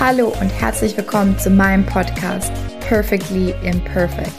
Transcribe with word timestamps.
Hallo 0.00 0.28
und 0.40 0.48
herzlich 0.48 0.96
willkommen 0.96 1.38
zu 1.38 1.50
meinem 1.50 1.84
Podcast 1.84 2.50
Perfectly 2.80 3.54
Imperfect. 3.62 4.32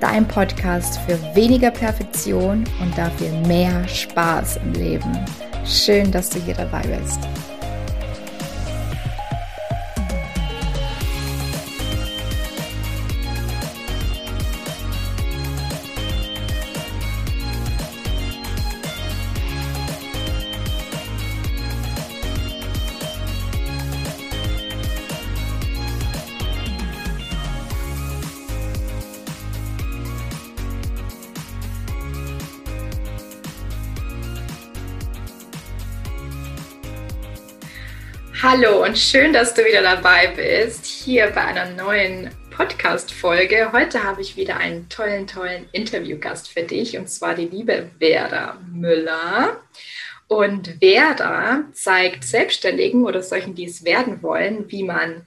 Dein 0.00 0.28
Podcast 0.28 0.98
für 1.00 1.18
weniger 1.34 1.70
Perfektion 1.70 2.62
und 2.82 2.98
dafür 2.98 3.30
mehr 3.46 3.88
Spaß 3.88 4.58
im 4.58 4.74
Leben. 4.74 5.18
Schön, 5.64 6.12
dass 6.12 6.28
du 6.28 6.38
hier 6.40 6.56
dabei 6.56 6.82
bist. 6.82 7.20
Hallo 38.48 38.84
und 38.84 38.96
schön, 38.96 39.32
dass 39.32 39.54
du 39.54 39.64
wieder 39.64 39.82
dabei 39.82 40.28
bist, 40.28 40.86
hier 40.86 41.32
bei 41.34 41.40
einer 41.46 41.68
neuen 41.72 42.30
Podcast-Folge. 42.56 43.72
Heute 43.72 44.04
habe 44.04 44.22
ich 44.22 44.36
wieder 44.36 44.58
einen 44.58 44.88
tollen, 44.88 45.26
tollen 45.26 45.68
Interviewgast 45.72 46.48
für 46.48 46.62
dich 46.62 46.96
und 46.96 47.10
zwar 47.10 47.34
die 47.34 47.48
liebe 47.48 47.90
Verda 47.98 48.60
Müller. 48.72 49.60
Und 50.28 50.76
Verda 50.80 51.64
zeigt 51.72 52.22
Selbstständigen 52.22 53.04
oder 53.04 53.20
solchen, 53.20 53.56
die 53.56 53.64
es 53.64 53.84
werden 53.84 54.22
wollen, 54.22 54.70
wie 54.70 54.84
man 54.84 55.26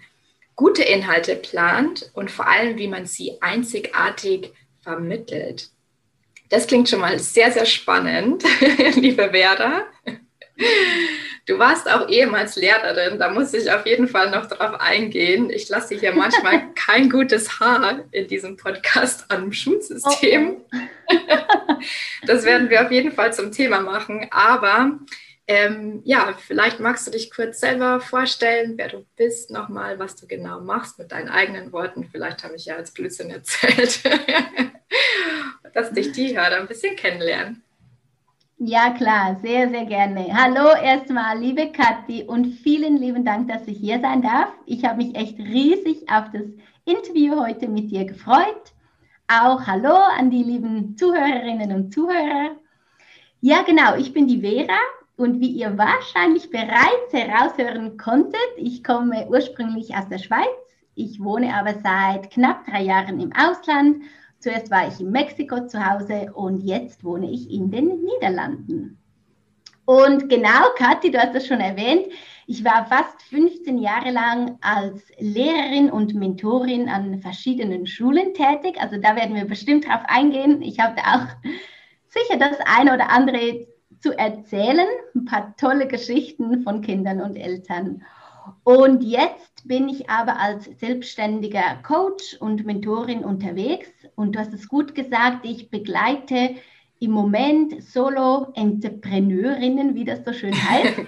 gute 0.56 0.84
Inhalte 0.84 1.36
plant 1.36 2.12
und 2.14 2.32
vor 2.32 2.48
allem, 2.48 2.78
wie 2.78 2.88
man 2.88 3.06
sie 3.06 3.34
einzigartig 3.42 4.54
vermittelt. 4.82 5.68
Das 6.48 6.68
klingt 6.68 6.88
schon 6.88 7.02
mal 7.02 7.20
sehr, 7.20 7.52
sehr 7.52 7.66
spannend, 7.66 8.46
liebe 8.96 9.32
Verda. 9.32 9.88
Du 11.46 11.58
warst 11.58 11.90
auch 11.90 12.08
ehemals 12.10 12.56
Lehrerin, 12.58 13.18
da 13.18 13.32
muss 13.32 13.54
ich 13.56 13.72
auf 13.72 13.86
jeden 13.88 14.08
Fall 14.08 14.30
noch 14.30 14.46
drauf 14.46 14.80
eingehen. 14.80 15.50
Ich 15.50 15.68
lasse 15.68 15.96
hier 15.96 16.14
manchmal 16.14 16.74
kein 16.76 17.10
gutes 17.10 17.60
Haar 17.60 18.04
in 18.12 18.28
diesem 18.28 18.56
Podcast 18.56 19.26
am 19.30 19.52
Schulsystem. 19.52 20.58
Oh. 20.72 21.16
das 22.28 22.44
werden 22.44 22.70
wir 22.70 22.86
auf 22.86 22.92
jeden 22.92 23.12
Fall 23.12 23.34
zum 23.34 23.52
Thema 23.52 23.80
machen. 23.80 24.28
Aber 24.30 25.00
ähm, 25.48 26.04
ja, 26.06 26.36
vielleicht 26.38 26.80
magst 26.80 27.08
du 27.08 27.12
dich 27.12 27.32
kurz 27.32 27.60
selber 27.60 28.00
vorstellen, 28.00 28.74
wer 28.76 28.90
du 28.90 29.08
bist, 29.16 29.50
nochmal, 29.50 29.98
was 29.98 30.16
du 30.16 30.28
genau 30.28 30.62
machst 30.62 31.00
mit 31.00 31.12
deinen 31.12 31.30
eigenen 31.30 31.72
Worten. 31.72 32.08
Vielleicht 32.12 32.44
habe 32.44 32.58
ich 32.58 32.66
ja 32.66 32.76
als 32.76 32.92
Blödsinn 32.92 33.32
erzählt, 33.32 34.02
dass 35.74 35.92
dich 35.92 36.12
die 36.12 36.38
Hörer 36.38 36.58
ein 36.58 36.68
bisschen 36.68 36.96
kennenlernen. 36.96 37.64
Ja, 38.62 38.90
klar, 38.90 39.38
sehr, 39.42 39.70
sehr 39.70 39.86
gerne. 39.86 40.28
Hallo 40.34 40.76
erstmal, 40.84 41.40
liebe 41.40 41.72
Kathi, 41.72 42.26
und 42.26 42.46
vielen 42.56 42.98
lieben 42.98 43.24
Dank, 43.24 43.48
dass 43.48 43.66
ich 43.70 43.78
hier 43.78 44.02
sein 44.02 44.22
darf. 44.22 44.50
Ich 44.66 44.84
habe 44.84 44.98
mich 44.98 45.16
echt 45.16 45.40
riesig 45.40 46.12
auf 46.12 46.26
das 46.34 46.44
Interview 46.84 47.40
heute 47.40 47.70
mit 47.70 47.90
dir 47.90 48.04
gefreut. 48.04 48.74
Auch 49.30 49.66
hallo 49.66 49.96
an 49.96 50.30
die 50.30 50.44
lieben 50.44 50.98
Zuhörerinnen 50.98 51.72
und 51.72 51.94
Zuhörer. 51.94 52.58
Ja, 53.40 53.62
genau, 53.62 53.96
ich 53.96 54.12
bin 54.12 54.28
die 54.28 54.42
Vera 54.42 54.80
und 55.16 55.40
wie 55.40 55.52
ihr 55.52 55.78
wahrscheinlich 55.78 56.50
bereits 56.50 57.14
heraushören 57.14 57.98
konntet, 57.98 58.42
ich 58.58 58.84
komme 58.84 59.26
ursprünglich 59.30 59.96
aus 59.96 60.10
der 60.10 60.18
Schweiz. 60.18 60.50
Ich 60.96 61.24
wohne 61.24 61.56
aber 61.56 61.76
seit 61.82 62.30
knapp 62.30 62.66
drei 62.66 62.82
Jahren 62.82 63.22
im 63.22 63.32
Ausland 63.32 64.04
Zuerst 64.40 64.72
war 64.72 64.88
ich 64.88 65.00
in 65.00 65.12
Mexiko 65.12 65.68
zu 65.68 65.86
Hause 65.86 66.32
und 66.34 66.62
jetzt 66.62 67.04
wohne 67.04 67.30
ich 67.30 67.52
in 67.52 67.72
den 67.72 68.04
Niederlanden. 68.04 68.98
Und 69.86 70.30
genau, 70.30 70.70
Kathi, 70.78 71.12
du 71.12 71.18
hast 71.18 71.34
das 71.34 71.48
schon 71.48 71.60
erwähnt, 71.60 72.08
ich 72.46 72.64
war 72.64 72.86
fast 72.86 73.22
15 73.24 73.78
Jahre 73.78 74.12
lang 74.12 74.58
als 74.62 75.04
Lehrerin 75.20 75.92
und 75.92 76.16
Mentorin 76.16 76.88
an 76.90 77.20
verschiedenen 77.20 77.86
Schulen 77.86 78.34
tätig. 78.34 78.80
Also 78.80 78.98
da 78.98 79.16
werden 79.16 79.36
wir 79.36 79.46
bestimmt 79.46 79.88
drauf 79.88 80.02
eingehen. 80.08 80.62
Ich 80.62 80.80
habe 80.80 80.96
auch 80.98 81.28
sicher 82.08 82.40
das 82.40 82.58
eine 82.66 82.94
oder 82.94 83.10
andere 83.10 83.68
zu 84.00 84.18
erzählen. 84.18 84.88
Ein 85.16 85.26
paar 85.26 85.56
tolle 85.58 85.88
Geschichten 85.88 86.64
von 86.64 86.82
Kindern 86.82 87.22
und 87.22 87.36
Eltern. 87.36 88.04
Und 88.64 89.04
jetzt 89.04 89.68
bin 89.68 89.90
ich 89.90 90.10
aber 90.10 90.40
als 90.40 90.66
selbstständiger 90.80 91.78
Coach 91.84 92.38
und 92.40 92.66
Mentorin 92.66 93.24
unterwegs. 93.24 93.90
Und 94.16 94.36
du 94.36 94.40
hast 94.40 94.54
es 94.54 94.68
gut 94.68 94.96
gesagt, 94.96 95.46
ich 95.46 95.70
begleite 95.70 96.56
im 97.00 97.12
Moment 97.12 97.84
Solo-Entrepreneurinnen, 97.84 99.94
wie 99.96 100.06
das 100.06 100.26
so 100.26 100.34
schön 100.34 100.54
heißt. 100.70 101.02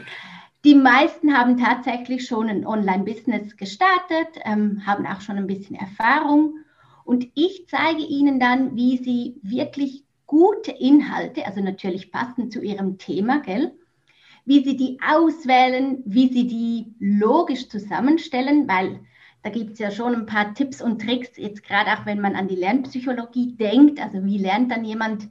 Die 0.63 0.75
meisten 0.75 1.35
haben 1.35 1.57
tatsächlich 1.57 2.27
schon 2.27 2.47
ein 2.47 2.67
Online-Business 2.67 3.57
gestartet, 3.57 4.27
ähm, 4.45 4.85
haben 4.85 5.07
auch 5.07 5.21
schon 5.21 5.37
ein 5.37 5.47
bisschen 5.47 5.75
Erfahrung. 5.75 6.59
Und 7.03 7.27
ich 7.33 7.65
zeige 7.67 8.03
ihnen 8.03 8.39
dann, 8.39 8.75
wie 8.75 8.97
sie 8.97 9.39
wirklich 9.41 10.03
gute 10.27 10.71
Inhalte, 10.71 11.45
also 11.45 11.61
natürlich 11.61 12.11
passend 12.11 12.53
zu 12.53 12.61
ihrem 12.61 12.99
Thema, 12.99 13.39
gell, 13.39 13.73
wie 14.51 14.65
sie 14.65 14.75
die 14.75 14.97
auswählen, 15.01 16.03
wie 16.05 16.27
sie 16.27 16.45
die 16.45 16.93
logisch 16.99 17.69
zusammenstellen, 17.69 18.67
weil 18.67 18.99
da 19.43 19.49
gibt 19.49 19.71
es 19.71 19.79
ja 19.79 19.91
schon 19.91 20.13
ein 20.13 20.25
paar 20.25 20.53
Tipps 20.53 20.81
und 20.81 21.01
Tricks, 21.01 21.37
jetzt 21.37 21.63
gerade 21.63 21.89
auch 21.91 22.05
wenn 22.05 22.19
man 22.19 22.35
an 22.35 22.49
die 22.49 22.57
Lernpsychologie 22.57 23.53
denkt, 23.53 24.01
also 24.01 24.25
wie 24.25 24.37
lernt 24.37 24.69
dann 24.69 24.83
jemand 24.83 25.29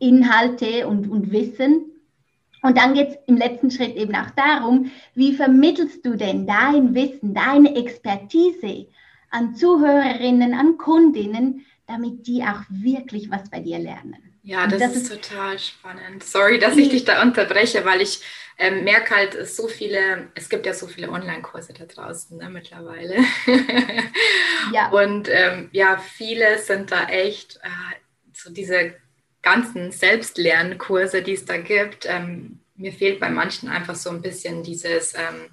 Inhalte 0.00 0.88
und, 0.88 1.08
und 1.08 1.30
Wissen. 1.30 1.92
Und 2.60 2.76
dann 2.76 2.94
geht 2.94 3.10
es 3.10 3.18
im 3.28 3.36
letzten 3.36 3.70
Schritt 3.70 3.94
eben 3.94 4.16
auch 4.16 4.30
darum, 4.30 4.90
wie 5.14 5.32
vermittelst 5.32 6.04
du 6.04 6.16
denn 6.16 6.44
dein 6.48 6.92
Wissen, 6.92 7.32
deine 7.32 7.76
Expertise 7.76 8.88
an 9.30 9.54
Zuhörerinnen, 9.54 10.54
an 10.54 10.76
Kundinnen, 10.76 11.64
damit 11.86 12.26
die 12.26 12.42
auch 12.42 12.62
wirklich 12.68 13.30
was 13.30 13.48
bei 13.48 13.60
dir 13.60 13.78
lernen. 13.78 14.29
Ja, 14.42 14.66
das, 14.66 14.80
das 14.80 14.96
ist, 14.96 15.10
ist, 15.10 15.22
total 15.22 15.58
spannend. 15.58 16.24
Sorry, 16.24 16.58
dass 16.58 16.76
ich 16.76 16.88
dich 16.88 17.04
da 17.04 17.22
unterbreche, 17.22 17.84
weil 17.84 18.00
ich 18.00 18.20
ähm, 18.58 18.84
merke 18.84 19.14
halt 19.14 19.48
so 19.48 19.68
viele, 19.68 20.28
es 20.34 20.48
gibt 20.48 20.66
ja 20.66 20.74
so 20.74 20.86
viele 20.86 21.10
Online-Kurse 21.10 21.72
da 21.72 21.84
draußen 21.84 22.36
ne, 22.36 22.48
mittlerweile. 22.48 23.16
ja. 24.72 24.90
Und 24.90 25.28
ähm, 25.30 25.68
ja, 25.72 25.98
viele 25.98 26.58
sind 26.58 26.90
da 26.90 27.08
echt 27.08 27.56
äh, 27.62 27.96
so 28.32 28.50
diese 28.50 28.94
ganzen 29.42 29.92
Selbstlernkurse, 29.92 31.22
die 31.22 31.32
es 31.32 31.44
da 31.44 31.56
gibt. 31.56 32.06
Ähm, 32.06 32.60
mir 32.76 32.92
fehlt 32.92 33.20
bei 33.20 33.28
manchen 33.28 33.68
einfach 33.68 33.94
so 33.94 34.10
ein 34.10 34.22
bisschen 34.22 34.62
dieses 34.62 35.14
ähm, 35.14 35.50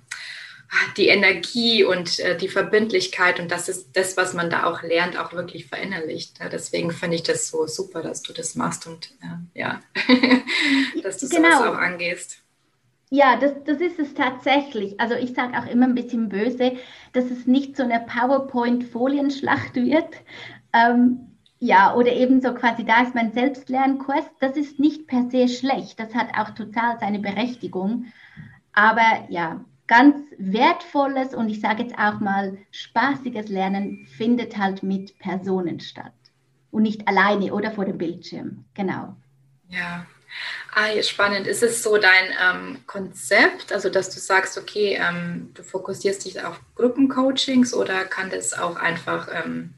die 0.97 1.07
Energie 1.07 1.83
und 1.83 2.19
äh, 2.19 2.37
die 2.37 2.49
Verbindlichkeit 2.49 3.39
und 3.39 3.51
das 3.51 3.69
ist 3.69 3.95
das, 3.95 4.17
was 4.17 4.33
man 4.33 4.49
da 4.49 4.65
auch 4.65 4.83
lernt, 4.83 5.17
auch 5.17 5.33
wirklich 5.33 5.67
verinnerlicht. 5.67 6.39
Ja, 6.39 6.49
deswegen 6.49 6.91
finde 6.91 7.15
ich 7.15 7.23
das 7.23 7.47
so 7.47 7.67
super, 7.67 8.01
dass 8.01 8.21
du 8.21 8.33
das 8.33 8.55
machst 8.55 8.87
und 8.87 9.11
äh, 9.21 9.59
ja, 9.59 9.79
dass 11.03 11.17
du 11.17 11.29
genau. 11.29 11.49
sowas 11.49 11.61
auch 11.69 11.77
angehst. 11.77 12.41
Ja, 13.09 13.37
das, 13.37 13.53
das 13.63 13.79
ist 13.79 13.99
es 13.99 14.13
tatsächlich. 14.13 14.99
Also 14.99 15.15
ich 15.15 15.33
sage 15.33 15.57
auch 15.57 15.65
immer 15.67 15.85
ein 15.85 15.95
bisschen 15.95 16.27
böse, 16.27 16.73
dass 17.13 17.25
es 17.31 17.47
nicht 17.47 17.77
so 17.77 17.83
eine 17.83 18.01
PowerPoint-Folienschlacht 18.01 19.75
wird. 19.75 20.13
Ähm, 20.73 21.37
ja, 21.59 21.95
oder 21.95 22.11
eben 22.11 22.41
so 22.41 22.53
quasi, 22.53 22.83
da 22.83 23.03
ist 23.03 23.15
mein 23.15 23.31
Selbstlernkurs. 23.31 24.25
Das 24.39 24.57
ist 24.57 24.79
nicht 24.79 25.07
per 25.07 25.29
se 25.29 25.47
schlecht. 25.47 25.99
Das 25.99 26.13
hat 26.13 26.27
auch 26.37 26.49
total 26.49 26.99
seine 26.99 27.19
Berechtigung. 27.19 28.07
Aber 28.73 29.25
ja, 29.29 29.63
ganz 29.87 30.15
wertvolles 30.37 31.33
und 31.33 31.49
ich 31.49 31.61
sage 31.61 31.83
jetzt 31.83 31.97
auch 31.97 32.19
mal 32.19 32.57
spaßiges 32.71 33.47
Lernen 33.47 34.05
findet 34.17 34.57
halt 34.57 34.83
mit 34.83 35.17
Personen 35.19 35.79
statt 35.79 36.13
und 36.71 36.83
nicht 36.83 37.07
alleine 37.07 37.53
oder 37.53 37.71
vor 37.71 37.85
dem 37.85 37.97
Bildschirm. 37.97 38.65
Genau. 38.73 39.15
Ja. 39.69 40.05
Ah, 40.75 41.01
spannend. 41.01 41.47
Ist 41.47 41.63
es 41.63 41.81
so 41.81 41.97
dein 41.97 42.25
ähm, 42.43 42.79
Konzept, 42.85 43.71
also 43.71 43.89
dass 43.89 44.09
du 44.09 44.19
sagst, 44.19 44.57
okay, 44.57 44.99
ähm, 45.01 45.51
du 45.53 45.63
fokussierst 45.63 46.25
dich 46.25 46.43
auf 46.43 46.59
Gruppencoachings 46.75 47.73
oder 47.73 48.03
kann 48.05 48.29
das 48.29 48.53
auch 48.53 48.75
einfach, 48.75 49.29
ähm, 49.33 49.73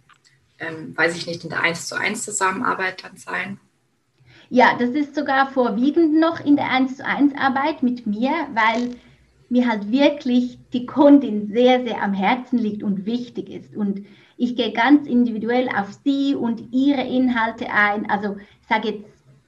ähm 0.57 0.97
weiß 0.97 1.15
ich 1.15 1.27
nicht, 1.27 1.43
in 1.43 1.51
der 1.51 1.61
1 1.61 1.87
zu 1.87 1.95
1 1.95 2.25
Zusammenarbeit 2.25 3.03
dann 3.03 3.15
sein? 3.15 3.59
Ja, 4.49 4.75
das 4.77 4.89
ist 4.89 5.15
sogar 5.15 5.51
vorwiegend 5.51 6.19
noch 6.19 6.43
in 6.43 6.55
der 6.55 6.69
1 6.69 6.97
zu 6.97 7.05
1 7.05 7.35
Arbeit 7.37 7.83
mit 7.83 8.07
mir, 8.07 8.31
weil 8.53 8.95
mir 9.49 9.67
halt 9.67 9.91
wirklich 9.91 10.59
die 10.73 10.85
Kundin 10.85 11.51
sehr, 11.51 11.83
sehr 11.83 12.01
am 12.01 12.13
Herzen 12.13 12.59
liegt 12.59 12.83
und 12.83 13.05
wichtig 13.05 13.49
ist. 13.49 13.75
Und 13.75 14.05
ich 14.37 14.55
gehe 14.55 14.71
ganz 14.71 15.07
individuell 15.07 15.67
auf 15.69 15.91
sie 16.03 16.35
und 16.35 16.71
ihre 16.71 17.01
Inhalte 17.01 17.69
ein. 17.71 18.09
Also 18.09 18.37
ich 18.61 18.67
sage 18.67 18.89
jetzt, 18.89 19.05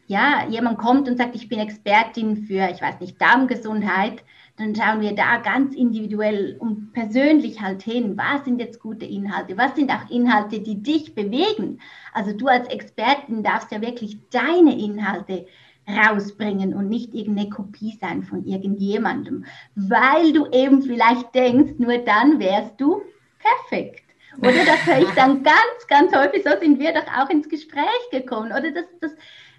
ja, 0.07 0.45
jemand 0.49 0.77
kommt 0.77 1.07
und 1.07 1.17
sagt, 1.17 1.35
ich 1.35 1.47
bin 1.47 1.59
Expertin 1.59 2.45
für, 2.45 2.69
ich 2.69 2.81
weiß 2.81 2.99
nicht, 2.99 3.21
Darmgesundheit, 3.21 4.23
dann 4.57 4.75
schauen 4.75 4.99
wir 4.99 5.15
da 5.15 5.37
ganz 5.37 5.73
individuell 5.73 6.57
und 6.59 6.91
persönlich 6.91 7.61
halt 7.61 7.81
hin, 7.81 8.17
was 8.17 8.43
sind 8.43 8.59
jetzt 8.59 8.81
gute 8.81 9.05
Inhalte, 9.05 9.57
was 9.57 9.75
sind 9.75 9.89
auch 9.89 10.09
Inhalte, 10.09 10.59
die 10.59 10.83
dich 10.83 11.15
bewegen. 11.15 11.79
Also 12.13 12.33
du 12.35 12.47
als 12.47 12.67
Expertin 12.67 13.41
darfst 13.41 13.71
ja 13.71 13.81
wirklich 13.81 14.17
deine 14.29 14.77
Inhalte 14.77 15.45
rausbringen 15.87 16.73
und 16.73 16.89
nicht 16.89 17.13
irgendeine 17.13 17.49
Kopie 17.49 17.97
sein 17.99 18.23
von 18.23 18.45
irgendjemandem, 18.45 19.45
weil 19.75 20.33
du 20.33 20.47
eben 20.51 20.81
vielleicht 20.81 21.33
denkst, 21.33 21.73
nur 21.77 21.97
dann 21.99 22.39
wärst 22.39 22.79
du 22.79 23.01
perfekt. 23.39 24.03
Oder 24.37 24.65
das 24.65 24.85
höre 24.85 24.99
ich 25.01 25.09
dann 25.15 25.43
ganz, 25.43 25.87
ganz 25.87 26.15
häufig, 26.15 26.43
so 26.43 26.51
sind 26.59 26.79
wir 26.79 26.93
doch 26.93 27.07
auch 27.17 27.29
ins 27.29 27.49
Gespräch 27.49 28.09
gekommen. 28.11 28.51
Oder 28.51 28.71
das, 28.71 28.85
das, 29.01 29.11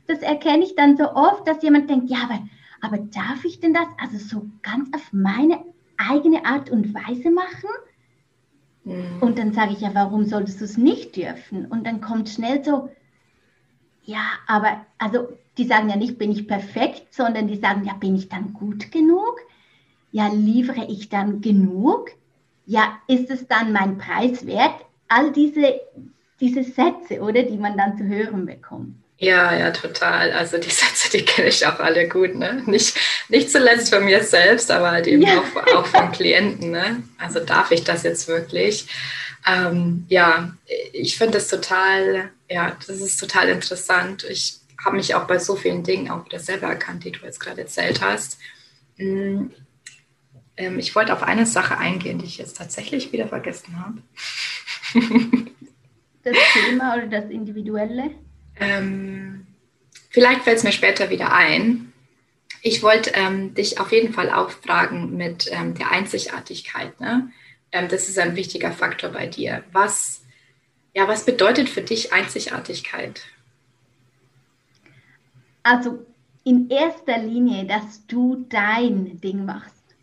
das 0.07 0.19
erkenne 0.21 0.65
ich 0.65 0.75
dann 0.77 0.97
so 0.97 1.13
oft, 1.13 1.47
dass 1.47 1.63
jemand 1.63 1.91
denkt, 1.91 2.11
ja, 2.11 2.19
aber, 2.25 2.41
aber 2.81 2.99
darf 2.99 3.45
ich 3.45 3.61
denn 3.61 3.75
das 3.75 3.87
also 4.01 4.19
so 4.19 4.47
ganz 4.63 4.89
auf 4.95 5.13
meine 5.13 5.65
eigene 5.97 6.45
Art 6.45 6.71
und 6.71 6.95
Weise 6.95 7.31
machen? 7.31 7.69
Mhm. 8.85 9.19
Und 9.21 9.39
dann 9.39 9.53
sage 9.53 9.73
ich, 9.73 9.81
ja, 9.81 9.91
warum 9.93 10.25
solltest 10.25 10.61
du 10.61 10.65
es 10.65 10.77
nicht 10.77 11.17
dürfen? 11.17 11.67
Und 11.67 11.87
dann 11.87 12.01
kommt 12.01 12.29
schnell 12.29 12.65
so, 12.65 12.91
ja, 14.05 14.25
aber 14.47 14.85
also 14.99 15.29
die 15.58 15.66
sagen 15.66 15.88
ja 15.90 15.96
nicht, 15.96 16.19
bin 16.19 16.32
ich 16.32 16.46
perfekt, 16.46 17.12
sondern 17.12 17.46
die 17.46 17.58
sagen, 17.58 17.84
ja, 17.84 17.94
bin 17.94 18.16
ich 18.16 18.28
dann 18.28 18.52
gut 18.52 18.90
genug? 18.90 19.40
Ja, 20.10 20.28
liefere 20.28 20.87
ich 20.88 21.08
dann 21.08 21.40
genug? 21.40 22.10
Ja, 22.66 22.99
ist 23.06 23.31
es 23.31 23.46
dann 23.46 23.72
mein 23.72 23.99
Preis 23.99 24.46
wert? 24.46 24.75
All 25.08 25.32
diese, 25.32 25.81
diese 26.40 26.62
Sätze, 26.62 27.20
oder, 27.20 27.43
die 27.43 27.56
man 27.56 27.76
dann 27.76 27.99
zu 27.99 28.04
hören 28.04 28.46
bekommt. 28.46 28.94
Ja, 29.19 29.56
ja, 29.56 29.70
total. 29.70 30.32
Also 30.32 30.58
die 30.58 30.70
Sätze, 30.70 31.10
die 31.16 31.25
kenne 31.25 31.49
ich 31.49 31.66
auch 31.66 31.78
alle 31.78 32.08
gut. 32.08 32.34
Ne? 32.34 32.62
Nicht, 32.66 32.96
nicht 33.28 33.50
zuletzt 33.50 33.94
von 33.94 34.04
mir 34.04 34.22
selbst, 34.25 34.70
aber 34.70 34.90
halt 34.90 35.06
eben 35.06 35.22
ja. 35.22 35.38
auch, 35.38 35.75
auch 35.75 35.87
von 35.87 36.10
Klienten. 36.12 36.70
Ne? 36.70 37.02
Also 37.19 37.40
darf 37.40 37.70
ich 37.70 37.84
das 37.84 38.02
jetzt 38.02 38.26
wirklich? 38.26 38.87
Ähm, 39.46 40.06
ja, 40.08 40.52
ich 40.93 41.16
finde 41.19 41.38
das 41.38 41.49
total, 41.49 42.31
ja, 42.49 42.76
das 42.87 43.00
ist 43.00 43.19
total 43.19 43.49
interessant. 43.49 44.25
Ich 44.25 44.58
habe 44.84 44.96
mich 44.96 45.14
auch 45.14 45.26
bei 45.26 45.38
so 45.38 45.56
vielen 45.56 45.82
Dingen 45.82 46.11
auch 46.11 46.25
wieder 46.25 46.38
selber 46.38 46.69
erkannt, 46.69 47.05
die 47.05 47.12
du 47.12 47.25
jetzt 47.25 47.40
gerade 47.40 47.62
erzählt 47.62 48.00
hast. 48.02 48.38
Mm, 48.96 49.46
ähm, 50.56 50.79
ich 50.79 50.94
wollte 50.94 51.12
auf 51.12 51.23
eine 51.23 51.46
Sache 51.46 51.79
eingehen, 51.79 52.19
die 52.19 52.26
ich 52.26 52.38
jetzt 52.38 52.56
tatsächlich 52.56 53.12
wieder 53.12 53.29
vergessen 53.29 53.79
habe. 53.81 54.02
Das 56.25 56.37
Thema 56.52 56.94
oder 56.94 57.06
das 57.06 57.31
Individuelle? 57.31 58.12
Ähm, 58.61 59.46
vielleicht 60.11 60.43
fällt 60.43 60.58
es 60.58 60.62
mir 60.62 60.73
später 60.73 61.11
wieder 61.11 61.32
ein. 61.32 61.93
Ich 62.62 62.82
wollte 62.82 63.11
ähm, 63.14 63.55
dich 63.55 63.81
auf 63.81 63.90
jeden 63.90 64.12
Fall 64.12 64.31
auch 64.31 64.50
fragen 64.50 65.17
mit 65.17 65.49
ähm, 65.50 65.75
der 65.75 65.90
Einzigartigkeit. 65.90 67.00
Ne? 67.00 67.31
Ähm, 67.73 67.88
das 67.88 68.08
ist 68.08 68.19
ein 68.19 68.37
wichtiger 68.37 68.70
Faktor 68.70 69.11
bei 69.11 69.26
dir. 69.26 69.64
Was, 69.73 70.23
ja, 70.94 71.08
was 71.08 71.25
bedeutet 71.25 71.69
für 71.69 71.82
dich 71.82 72.12
Einzigartigkeit? 72.12 73.23
Also 75.62 76.06
in 76.44 76.69
erster 76.70 77.19
Linie, 77.19 77.67
dass 77.67 78.06
du 78.06 78.44
dein 78.49 79.20
Ding 79.20 79.44
machst. 79.44 79.97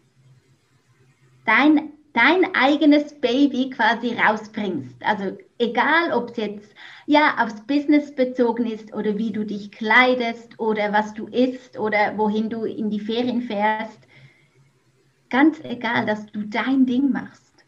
Dein, 1.46 1.94
dein 2.14 2.56
eigenes 2.56 3.20
Baby 3.20 3.72
quasi 3.72 4.14
rausbringst. 4.14 5.04
Also 5.04 5.38
egal, 5.58 6.14
ob 6.14 6.32
es 6.32 6.38
jetzt 6.38 6.76
ja 7.08 7.36
aufs 7.40 7.62
Business 7.66 8.14
bezogen 8.16 8.66
ist 8.68 8.94
oder 8.94 9.18
wie 9.18 9.32
du 9.32 9.46
dich 9.46 9.72
kleidest 9.72 10.60
oder 10.60 10.94
was 10.94 11.14
du 11.14 11.28
isst 11.28 11.78
oder 11.78 12.18
wohin 12.18 12.50
du 12.50 12.64
in 12.64 12.90
die 12.90 13.00
Ferien 13.00 13.42
fährst. 13.42 14.00
Ganz 15.30 15.60
egal, 15.64 16.06
dass 16.06 16.26
du 16.28 16.44
dein 16.44 16.86
Ding 16.86 17.12
machst. 17.12 17.66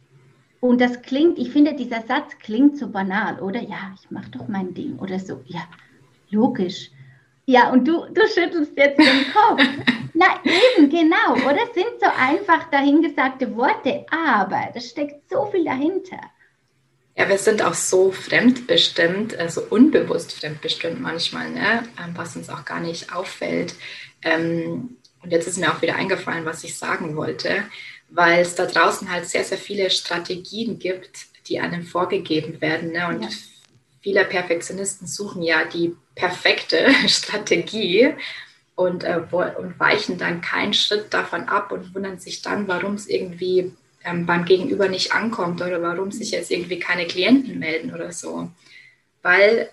Und 0.62 0.80
das 0.80 1.02
klingt, 1.02 1.40
ich 1.40 1.50
finde, 1.52 1.74
dieser 1.74 2.02
Satz 2.04 2.38
klingt 2.38 2.78
so 2.78 2.90
banal, 2.90 3.40
oder? 3.40 3.62
Ja, 3.62 3.94
ich 4.00 4.12
mache 4.12 4.30
doch 4.30 4.48
mein 4.48 4.74
Ding 4.74 4.98
oder 5.00 5.20
so. 5.20 5.42
Ja, 5.48 5.62
logisch. 6.30 6.92
Ja, 7.52 7.70
und 7.70 7.86
du, 7.86 8.06
du 8.06 8.22
schüttelst 8.30 8.78
jetzt 8.78 8.98
den 8.98 9.26
Kopf. 9.34 9.62
Na 10.14 10.40
eben, 10.46 10.90
genau, 10.90 11.34
oder? 11.34 11.58
Es 11.68 11.74
sind 11.74 12.00
so 12.00 12.08
einfach 12.18 12.70
dahingesagte 12.72 13.54
Worte, 13.58 14.06
aber 14.10 14.70
da 14.74 14.80
steckt 14.80 15.30
so 15.30 15.48
viel 15.48 15.66
dahinter. 15.66 16.22
Ja, 17.18 17.28
wir 17.28 17.38
sind 17.38 17.62
auch 17.62 17.74
so 17.74 18.14
fremdbestimmt, 18.14 19.38
also 19.38 19.64
unbewusst 19.70 20.32
fremdbestimmt 20.32 21.02
manchmal, 21.02 21.50
ne? 21.50 21.84
Ähm, 22.02 22.14
was 22.16 22.38
uns 22.38 22.50
auch 22.50 22.64
gar 22.64 22.80
nicht 22.80 23.14
auffällt. 23.14 23.76
Ähm, 24.22 24.96
und 25.22 25.32
jetzt 25.32 25.48
ist 25.50 25.58
mir 25.58 25.74
auch 25.74 25.82
wieder 25.82 25.98
eingefallen, 25.98 26.46
was 26.46 26.64
ich 26.64 26.78
sagen 26.78 27.18
wollte, 27.18 27.66
weil 28.08 28.40
es 28.40 28.56
da 28.56 28.66
draußen 28.66 29.12
halt 29.12 29.26
sehr, 29.26 29.44
sehr 29.44 29.58
viele 29.58 29.90
Strategien 29.90 30.80
gibt, 30.80 31.26
die 31.48 31.60
einem 31.60 31.84
vorgegeben 31.84 32.62
werden. 32.62 32.94
Ne? 32.94 33.08
Und 33.10 33.24
ja. 33.24 33.30
Viele 34.02 34.26
Perfektionisten 34.26 35.08
suchen 35.08 35.44
ja 35.44 35.66
die 35.66 35.96
perfekte 36.16 36.88
Strategie 37.08 38.14
und, 38.76 39.04
äh, 39.04 39.22
und 39.32 39.80
weichen 39.80 40.18
dann 40.18 40.42
keinen 40.42 40.74
Schritt 40.74 41.14
davon 41.14 41.48
ab 41.48 41.72
und 41.72 41.94
wundern 41.94 42.20
sich 42.20 42.42
dann, 42.42 42.68
warum 42.68 42.96
es 42.96 43.08
irgendwie 43.08 43.74
ähm, 44.04 44.26
beim 44.26 44.46
Gegenüber 44.46 44.88
nicht 44.88 45.14
ankommt 45.14 45.62
oder 45.62 45.82
warum 45.82 46.12
sich 46.12 46.32
jetzt 46.32 46.52
irgendwie 46.52 46.80
keine 46.80 47.06
Klienten 47.06 47.60
melden 47.60 47.94
oder 47.94 48.12
so. 48.12 48.50
Weil 49.22 49.70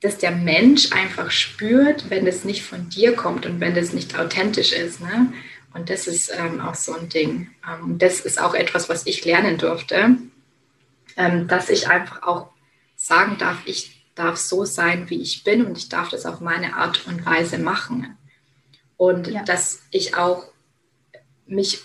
das 0.00 0.16
der 0.16 0.30
Mensch 0.30 0.92
einfach 0.92 1.30
spürt, 1.30 2.08
wenn 2.08 2.26
es 2.26 2.44
nicht 2.44 2.62
von 2.62 2.88
dir 2.88 3.14
kommt 3.14 3.44
und 3.44 3.60
wenn 3.60 3.76
es 3.76 3.92
nicht 3.92 4.18
authentisch 4.18 4.72
ist. 4.72 5.00
Ne? 5.00 5.32
Und 5.74 5.90
das 5.90 6.06
ist 6.06 6.32
ähm, 6.34 6.60
auch 6.60 6.74
so 6.74 6.94
ein 6.94 7.10
Ding. 7.10 7.50
Ähm, 7.68 7.98
das 7.98 8.20
ist 8.20 8.40
auch 8.40 8.54
etwas, 8.54 8.88
was 8.88 9.06
ich 9.06 9.24
lernen 9.24 9.58
durfte, 9.58 10.16
ähm, 11.16 11.48
dass 11.48 11.68
ich 11.68 11.88
einfach 11.88 12.22
auch 12.22 12.48
sagen 13.10 13.38
darf, 13.38 13.58
ich 13.64 14.04
darf 14.14 14.36
so 14.36 14.64
sein, 14.64 15.10
wie 15.10 15.20
ich 15.20 15.42
bin 15.42 15.66
und 15.66 15.76
ich 15.76 15.88
darf 15.88 16.10
das 16.10 16.26
auf 16.26 16.40
meine 16.40 16.76
Art 16.76 17.06
und 17.08 17.26
Weise 17.26 17.58
machen. 17.58 18.16
Und 18.96 19.26
ja. 19.26 19.42
dass 19.42 19.80
ich 19.90 20.16
auch 20.16 20.44
mich, 21.46 21.80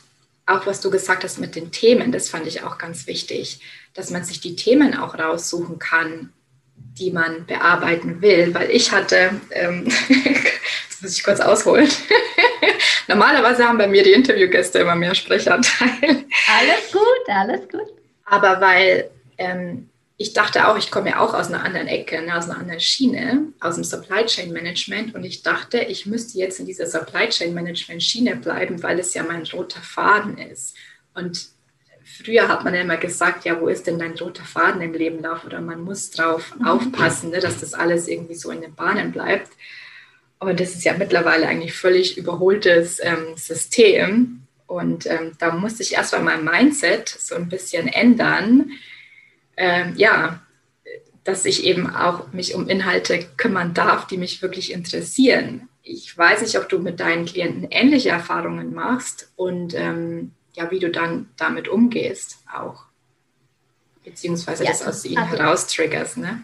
auch 0.45 0.67
was 0.67 0.81
du 0.81 0.91
gesagt 0.91 1.23
hast 1.23 1.39
mit 1.39 1.55
den 1.55 1.71
Themen, 1.71 2.11
das 2.11 2.29
fand 2.29 2.45
ich 2.45 2.61
auch 2.61 2.77
ganz 2.77 3.07
wichtig, 3.07 3.59
dass 3.95 4.11
man 4.11 4.23
sich 4.23 4.39
die 4.39 4.55
Themen 4.55 4.95
auch 4.95 5.17
raussuchen 5.17 5.79
kann, 5.79 6.31
die 6.75 7.09
man 7.09 7.47
bearbeiten 7.47 8.21
will. 8.21 8.53
Weil 8.53 8.69
ich 8.69 8.91
hatte, 8.91 9.41
ähm, 9.49 9.85
das 10.89 11.01
muss 11.01 11.17
ich 11.17 11.23
kurz 11.23 11.39
ausholen, 11.39 11.89
normalerweise 13.07 13.67
haben 13.67 13.79
bei 13.79 13.87
mir 13.87 14.03
die 14.03 14.13
Interviewgäste 14.13 14.79
immer 14.79 14.95
mehr 14.95 15.15
Sprechanteil. 15.15 16.25
Alles 16.59 16.91
gut, 16.91 17.29
alles 17.29 17.67
gut. 17.67 17.93
Aber 18.25 18.61
weil 18.61 19.09
ähm, 19.37 19.89
ich 20.17 20.33
dachte 20.33 20.67
auch, 20.67 20.77
ich 20.77 20.91
komme 20.91 21.09
ja 21.09 21.19
auch 21.19 21.33
aus 21.33 21.47
einer 21.47 21.63
anderen 21.63 21.87
Ecke, 21.87 22.21
ne, 22.21 22.37
aus 22.37 22.45
einer 22.45 22.59
anderen 22.59 22.79
Schiene, 22.79 23.47
aus 23.59 23.75
dem 23.75 23.83
Supply 23.83 24.25
Chain 24.25 24.53
Management. 24.53 25.13
Und 25.13 25.25
ich 25.25 25.43
dachte, 25.43 25.79
ich 25.79 26.05
müsste 26.05 26.37
jetzt 26.37 26.59
in 26.59 26.65
dieser 26.65 26.87
Supply 26.87 27.27
Chain 27.27 27.53
Management 27.53 28.01
Schiene 28.01 28.37
bleiben, 28.37 28.81
weil 28.81 28.99
es 28.99 29.13
ja 29.13 29.23
mein 29.23 29.43
roter 29.43 29.81
Faden 29.81 30.37
ist. 30.37 30.75
Und 31.13 31.49
früher 32.05 32.47
hat 32.47 32.63
man 32.63 32.73
ja 32.73 32.81
immer 32.81 32.95
gesagt, 32.95 33.43
ja, 33.43 33.59
wo 33.59 33.67
ist 33.67 33.87
denn 33.87 33.99
dein 33.99 34.13
roter 34.13 34.45
Faden 34.45 34.81
im 34.81 34.93
Lebenlauf? 34.93 35.43
Oder 35.43 35.59
man 35.59 35.81
muss 35.81 36.11
drauf 36.11 36.55
mhm. 36.57 36.65
aufpassen, 36.65 37.31
ne, 37.31 37.39
dass 37.39 37.59
das 37.59 37.73
alles 37.73 38.07
irgendwie 38.07 38.35
so 38.35 38.51
in 38.51 38.61
den 38.61 38.73
Bahnen 38.73 39.11
bleibt. 39.11 39.51
Aber 40.39 40.53
das 40.53 40.75
ist 40.75 40.85
ja 40.85 40.93
mittlerweile 40.97 41.47
eigentlich 41.47 41.73
völlig 41.73 42.17
überholtes 42.17 43.01
ähm, 43.03 43.35
System. 43.35 44.43
Und 44.65 45.07
ähm, 45.07 45.33
da 45.39 45.51
musste 45.51 45.83
ich 45.83 45.93
erstmal 45.93 46.21
mein 46.21 46.45
Mindset 46.45 47.09
so 47.09 47.35
ein 47.35 47.49
bisschen 47.49 47.89
ändern 47.89 48.71
ähm, 49.57 49.93
ja, 49.95 50.41
dass 51.23 51.45
ich 51.45 51.63
eben 51.65 51.93
auch 51.93 52.31
mich 52.31 52.55
um 52.55 52.69
Inhalte 52.69 53.25
kümmern 53.37 53.73
darf, 53.73 54.07
die 54.07 54.17
mich 54.17 54.41
wirklich 54.41 54.71
interessieren. 54.71 55.67
Ich 55.81 56.15
weiß 56.15 56.41
nicht, 56.41 56.57
ob 56.57 56.69
du 56.69 56.79
mit 56.79 56.99
deinen 56.99 57.25
Klienten 57.25 57.67
ähnliche 57.71 58.09
Erfahrungen 58.09 58.73
machst 58.73 59.31
und 59.35 59.73
ähm, 59.73 60.31
ja, 60.53 60.71
wie 60.71 60.79
du 60.79 60.89
dann 60.89 61.29
damit 61.37 61.67
umgehst 61.67 62.37
auch. 62.53 62.85
Beziehungsweise 64.03 64.63
ja, 64.63 64.69
das 64.69 64.85
aus 64.85 65.03
ihnen 65.03 65.17
also, 65.17 65.37
heraustriggerst, 65.37 66.17
ne? 66.17 66.43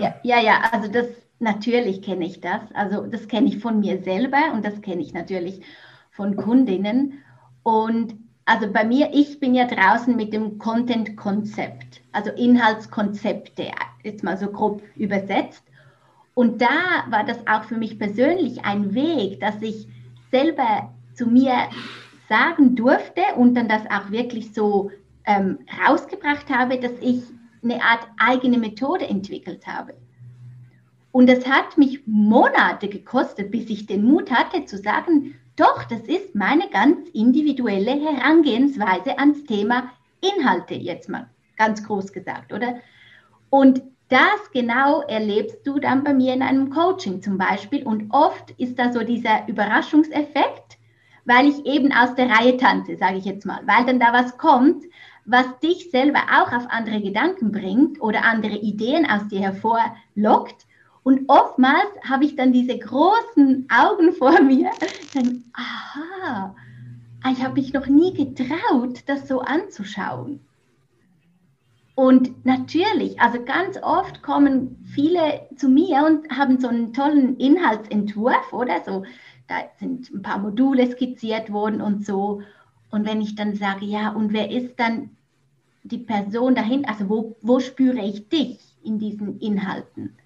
Ja, 0.00 0.16
ja, 0.24 0.40
ja, 0.40 0.60
also 0.72 0.90
das 0.90 1.06
natürlich 1.38 2.02
kenne 2.02 2.26
ich 2.26 2.40
das. 2.40 2.60
Also 2.74 3.06
das 3.06 3.28
kenne 3.28 3.48
ich 3.48 3.60
von 3.60 3.80
mir 3.80 4.02
selber 4.02 4.52
und 4.52 4.64
das 4.64 4.80
kenne 4.82 5.02
ich 5.02 5.12
natürlich 5.12 5.62
von 6.10 6.36
Kundinnen. 6.36 7.22
Und 7.62 8.14
also 8.46 8.72
bei 8.72 8.84
mir, 8.84 9.10
ich 9.12 9.40
bin 9.40 9.54
ja 9.54 9.66
draußen 9.66 10.14
mit 10.14 10.32
dem 10.32 10.58
Content-Konzept, 10.58 12.00
also 12.12 12.30
Inhaltskonzepte, 12.30 13.72
jetzt 14.04 14.22
mal 14.22 14.38
so 14.38 14.46
grob 14.46 14.82
übersetzt. 14.94 15.64
Und 16.34 16.62
da 16.62 17.04
war 17.10 17.24
das 17.24 17.44
auch 17.48 17.64
für 17.64 17.76
mich 17.76 17.98
persönlich 17.98 18.64
ein 18.64 18.94
Weg, 18.94 19.40
dass 19.40 19.60
ich 19.60 19.88
selber 20.30 20.94
zu 21.14 21.26
mir 21.26 21.54
sagen 22.28 22.76
durfte 22.76 23.22
und 23.36 23.54
dann 23.54 23.68
das 23.68 23.82
auch 23.90 24.10
wirklich 24.10 24.54
so 24.54 24.92
ähm, 25.24 25.58
rausgebracht 25.84 26.48
habe, 26.48 26.78
dass 26.78 26.92
ich 27.00 27.24
eine 27.64 27.82
Art 27.82 28.06
eigene 28.16 28.58
Methode 28.58 29.08
entwickelt 29.08 29.66
habe. 29.66 29.94
Und 31.10 31.28
es 31.28 31.48
hat 31.48 31.78
mich 31.78 32.06
Monate 32.06 32.88
gekostet, 32.88 33.50
bis 33.50 33.70
ich 33.70 33.86
den 33.86 34.04
Mut 34.04 34.30
hatte 34.30 34.66
zu 34.66 34.78
sagen, 34.78 35.34
doch, 35.56 35.84
das 35.84 36.02
ist 36.02 36.34
meine 36.34 36.68
ganz 36.70 37.08
individuelle 37.10 37.92
Herangehensweise 37.92 39.18
ans 39.18 39.44
Thema 39.44 39.90
Inhalte, 40.20 40.74
jetzt 40.74 41.08
mal 41.08 41.28
ganz 41.56 41.82
groß 41.84 42.12
gesagt, 42.12 42.52
oder? 42.52 42.76
Und 43.50 43.82
das 44.08 44.50
genau 44.52 45.00
erlebst 45.02 45.66
du 45.66 45.80
dann 45.80 46.04
bei 46.04 46.14
mir 46.14 46.34
in 46.34 46.42
einem 46.42 46.70
Coaching 46.70 47.22
zum 47.22 47.38
Beispiel. 47.38 47.84
Und 47.84 48.10
oft 48.10 48.52
ist 48.52 48.78
da 48.78 48.92
so 48.92 49.00
dieser 49.00 49.48
Überraschungseffekt, 49.48 50.78
weil 51.24 51.48
ich 51.48 51.64
eben 51.66 51.92
aus 51.92 52.14
der 52.14 52.30
Reihe 52.30 52.56
tanze, 52.56 52.96
sage 52.96 53.16
ich 53.16 53.24
jetzt 53.24 53.46
mal, 53.46 53.60
weil 53.66 53.84
dann 53.84 53.98
da 53.98 54.12
was 54.12 54.38
kommt, 54.38 54.84
was 55.24 55.58
dich 55.58 55.90
selber 55.90 56.20
auch 56.38 56.52
auf 56.52 56.66
andere 56.68 57.00
Gedanken 57.00 57.50
bringt 57.50 58.00
oder 58.00 58.24
andere 58.24 58.56
Ideen 58.56 59.10
aus 59.10 59.26
dir 59.26 59.40
hervorlockt. 59.40 60.66
Und 61.06 61.28
oftmals 61.28 61.86
habe 62.02 62.24
ich 62.24 62.34
dann 62.34 62.52
diese 62.52 62.76
großen 62.76 63.68
Augen 63.70 64.12
vor 64.12 64.42
mir, 64.42 64.72
dann, 65.14 65.44
aha, 65.52 66.52
ich 67.30 67.44
habe 67.44 67.54
mich 67.54 67.72
noch 67.72 67.86
nie 67.86 68.12
getraut, 68.12 69.04
das 69.06 69.28
so 69.28 69.38
anzuschauen. 69.38 70.40
Und 71.94 72.44
natürlich, 72.44 73.20
also 73.20 73.40
ganz 73.44 73.80
oft 73.80 74.24
kommen 74.24 74.84
viele 74.96 75.42
zu 75.54 75.68
mir 75.68 76.04
und 76.04 76.28
haben 76.36 76.58
so 76.58 76.66
einen 76.66 76.92
tollen 76.92 77.36
Inhaltsentwurf 77.36 78.52
oder 78.52 78.82
so. 78.84 79.04
Da 79.46 79.58
sind 79.78 80.10
ein 80.10 80.22
paar 80.22 80.38
Module 80.38 80.90
skizziert 80.90 81.52
worden 81.52 81.82
und 81.82 82.04
so. 82.04 82.42
Und 82.90 83.06
wenn 83.06 83.20
ich 83.20 83.36
dann 83.36 83.54
sage, 83.54 83.84
ja, 83.84 84.10
und 84.10 84.32
wer 84.32 84.50
ist 84.50 84.74
dann 84.80 85.10
die 85.84 85.98
Person 85.98 86.56
dahinter? 86.56 86.88
Also 86.88 87.08
wo, 87.08 87.36
wo 87.42 87.60
spüre 87.60 88.00
ich 88.00 88.28
dich 88.28 88.58
in 88.82 88.98
diesen 88.98 89.38
Inhalten? 89.38 90.16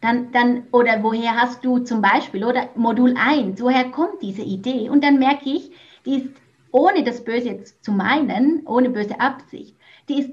Dann, 0.00 0.32
dann, 0.32 0.64
oder 0.70 1.02
woher 1.02 1.34
hast 1.34 1.64
du 1.64 1.78
zum 1.78 2.02
Beispiel, 2.02 2.44
oder 2.44 2.68
Modul 2.74 3.14
1, 3.16 3.60
woher 3.62 3.84
kommt 3.90 4.20
diese 4.20 4.42
Idee? 4.42 4.90
Und 4.90 5.02
dann 5.02 5.18
merke 5.18 5.48
ich, 5.48 5.70
die 6.04 6.16
ist, 6.16 6.30
ohne 6.72 7.04
das 7.04 7.24
Böse 7.24 7.48
jetzt 7.48 7.82
zu 7.82 7.92
meinen, 7.92 8.66
ohne 8.66 8.90
böse 8.90 9.18
Absicht, 9.18 9.74
die 10.08 10.20
ist 10.20 10.30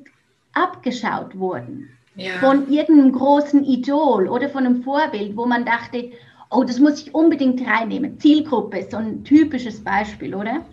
abgeschaut 0.54 1.38
worden 1.40 1.90
ja. 2.16 2.34
von 2.40 2.70
irgendeinem 2.70 3.14
großen 3.14 3.64
Idol 3.64 4.28
oder 4.28 4.50
von 4.50 4.66
einem 4.66 4.84
Vorbild, 4.84 5.38
wo 5.38 5.46
man 5.46 5.66
dachte, 5.66 6.12
oh, 6.50 6.64
das 6.64 6.80
muss 6.80 7.02
ich 7.02 7.16
unbedingt 7.16 7.66
reinnehmen. 7.66 8.20
Zielgruppe, 8.20 8.86
so 8.90 8.98
ein 8.98 9.24
typisches 9.24 9.84
Beispiel, 9.84 10.36
oder? 10.36 10.66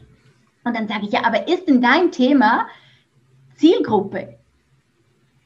Und 0.64 0.76
dann 0.76 0.88
sage 0.88 1.06
ich, 1.06 1.12
ja, 1.12 1.25
aber 1.25 1.49
ist 1.49 1.68
denn 1.68 1.80
dein 1.80 2.11
Thema 2.11 2.66
Zielgruppe? 3.54 4.38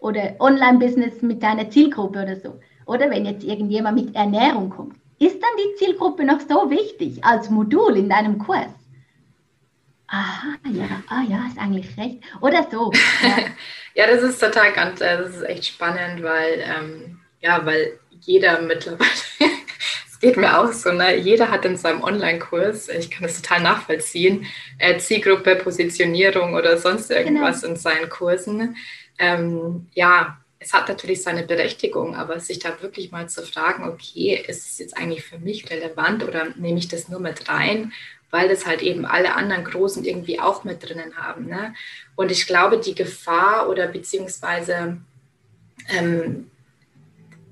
Oder 0.02 0.34
Online-Business 0.38 1.22
mit 1.22 1.42
deiner 1.42 1.70
Zielgruppe 1.70 2.22
oder 2.22 2.36
so? 2.36 2.60
Oder 2.86 3.10
wenn 3.10 3.24
jetzt 3.24 3.44
irgendjemand 3.44 3.96
mit 3.96 4.14
Ernährung 4.14 4.70
kommt. 4.70 4.96
Ist 5.18 5.40
dann 5.40 5.50
die 5.56 5.76
Zielgruppe 5.76 6.24
noch 6.24 6.40
so 6.40 6.70
wichtig 6.70 7.24
als 7.24 7.48
Modul 7.48 7.96
in 7.96 8.08
deinem 8.08 8.38
Kurs? 8.38 8.68
aha, 10.12 10.58
ja, 10.70 11.02
ah 11.08 11.22
ja, 11.28 11.46
ist 11.48 11.58
eigentlich 11.58 11.96
recht. 11.96 12.18
Oder 12.40 12.66
so. 12.70 12.92
Ja, 13.22 13.36
ja 13.94 14.06
das 14.06 14.22
ist 14.22 14.40
total 14.40 14.72
ganz, 14.72 15.00
äh, 15.00 15.16
das 15.16 15.36
ist 15.36 15.42
echt 15.42 15.66
spannend, 15.66 16.22
weil, 16.22 16.60
ähm, 16.60 17.20
ja, 17.40 17.64
weil 17.64 17.98
jeder 18.20 18.60
mittlerweile, 18.60 19.10
es 20.08 20.20
geht 20.20 20.36
mir 20.36 20.58
auch 20.58 20.72
so, 20.72 20.92
ne? 20.92 21.16
jeder 21.16 21.50
hat 21.50 21.64
in 21.64 21.76
seinem 21.76 22.02
Online-Kurs, 22.02 22.88
ich 22.90 23.10
kann 23.10 23.22
das 23.22 23.40
total 23.40 23.62
nachvollziehen, 23.62 24.46
äh, 24.78 24.98
Zielgruppe, 24.98 25.56
Positionierung 25.56 26.54
oder 26.54 26.76
sonst 26.76 27.10
irgendwas 27.10 27.62
genau. 27.62 27.72
in 27.72 27.80
seinen 27.80 28.08
Kursen. 28.08 28.76
Ähm, 29.22 29.86
ja, 29.94 30.36
es 30.58 30.74
hat 30.74 30.88
natürlich 30.88 31.22
seine 31.22 31.44
Berechtigung, 31.44 32.14
aber 32.14 32.38
sich 32.40 32.58
da 32.58 32.82
wirklich 32.82 33.10
mal 33.10 33.28
zu 33.28 33.42
fragen, 33.42 33.84
okay, 33.84 34.44
ist 34.46 34.68
es 34.68 34.78
jetzt 34.78 34.96
eigentlich 34.96 35.24
für 35.24 35.38
mich 35.38 35.70
relevant 35.70 36.22
oder 36.22 36.48
nehme 36.56 36.78
ich 36.78 36.88
das 36.88 37.08
nur 37.08 37.20
mit 37.20 37.48
rein 37.48 37.92
weil 38.32 38.48
das 38.48 38.66
halt 38.66 38.82
eben 38.82 39.04
alle 39.04 39.36
anderen 39.36 39.62
Großen 39.62 40.04
irgendwie 40.04 40.40
auch 40.40 40.64
mit 40.64 40.82
drinnen 40.82 41.16
haben. 41.16 41.46
Ne? 41.46 41.74
Und 42.16 42.32
ich 42.32 42.46
glaube, 42.46 42.78
die 42.78 42.94
Gefahr 42.94 43.68
oder 43.68 43.86
beziehungsweise, 43.86 44.96
ähm, 45.88 46.50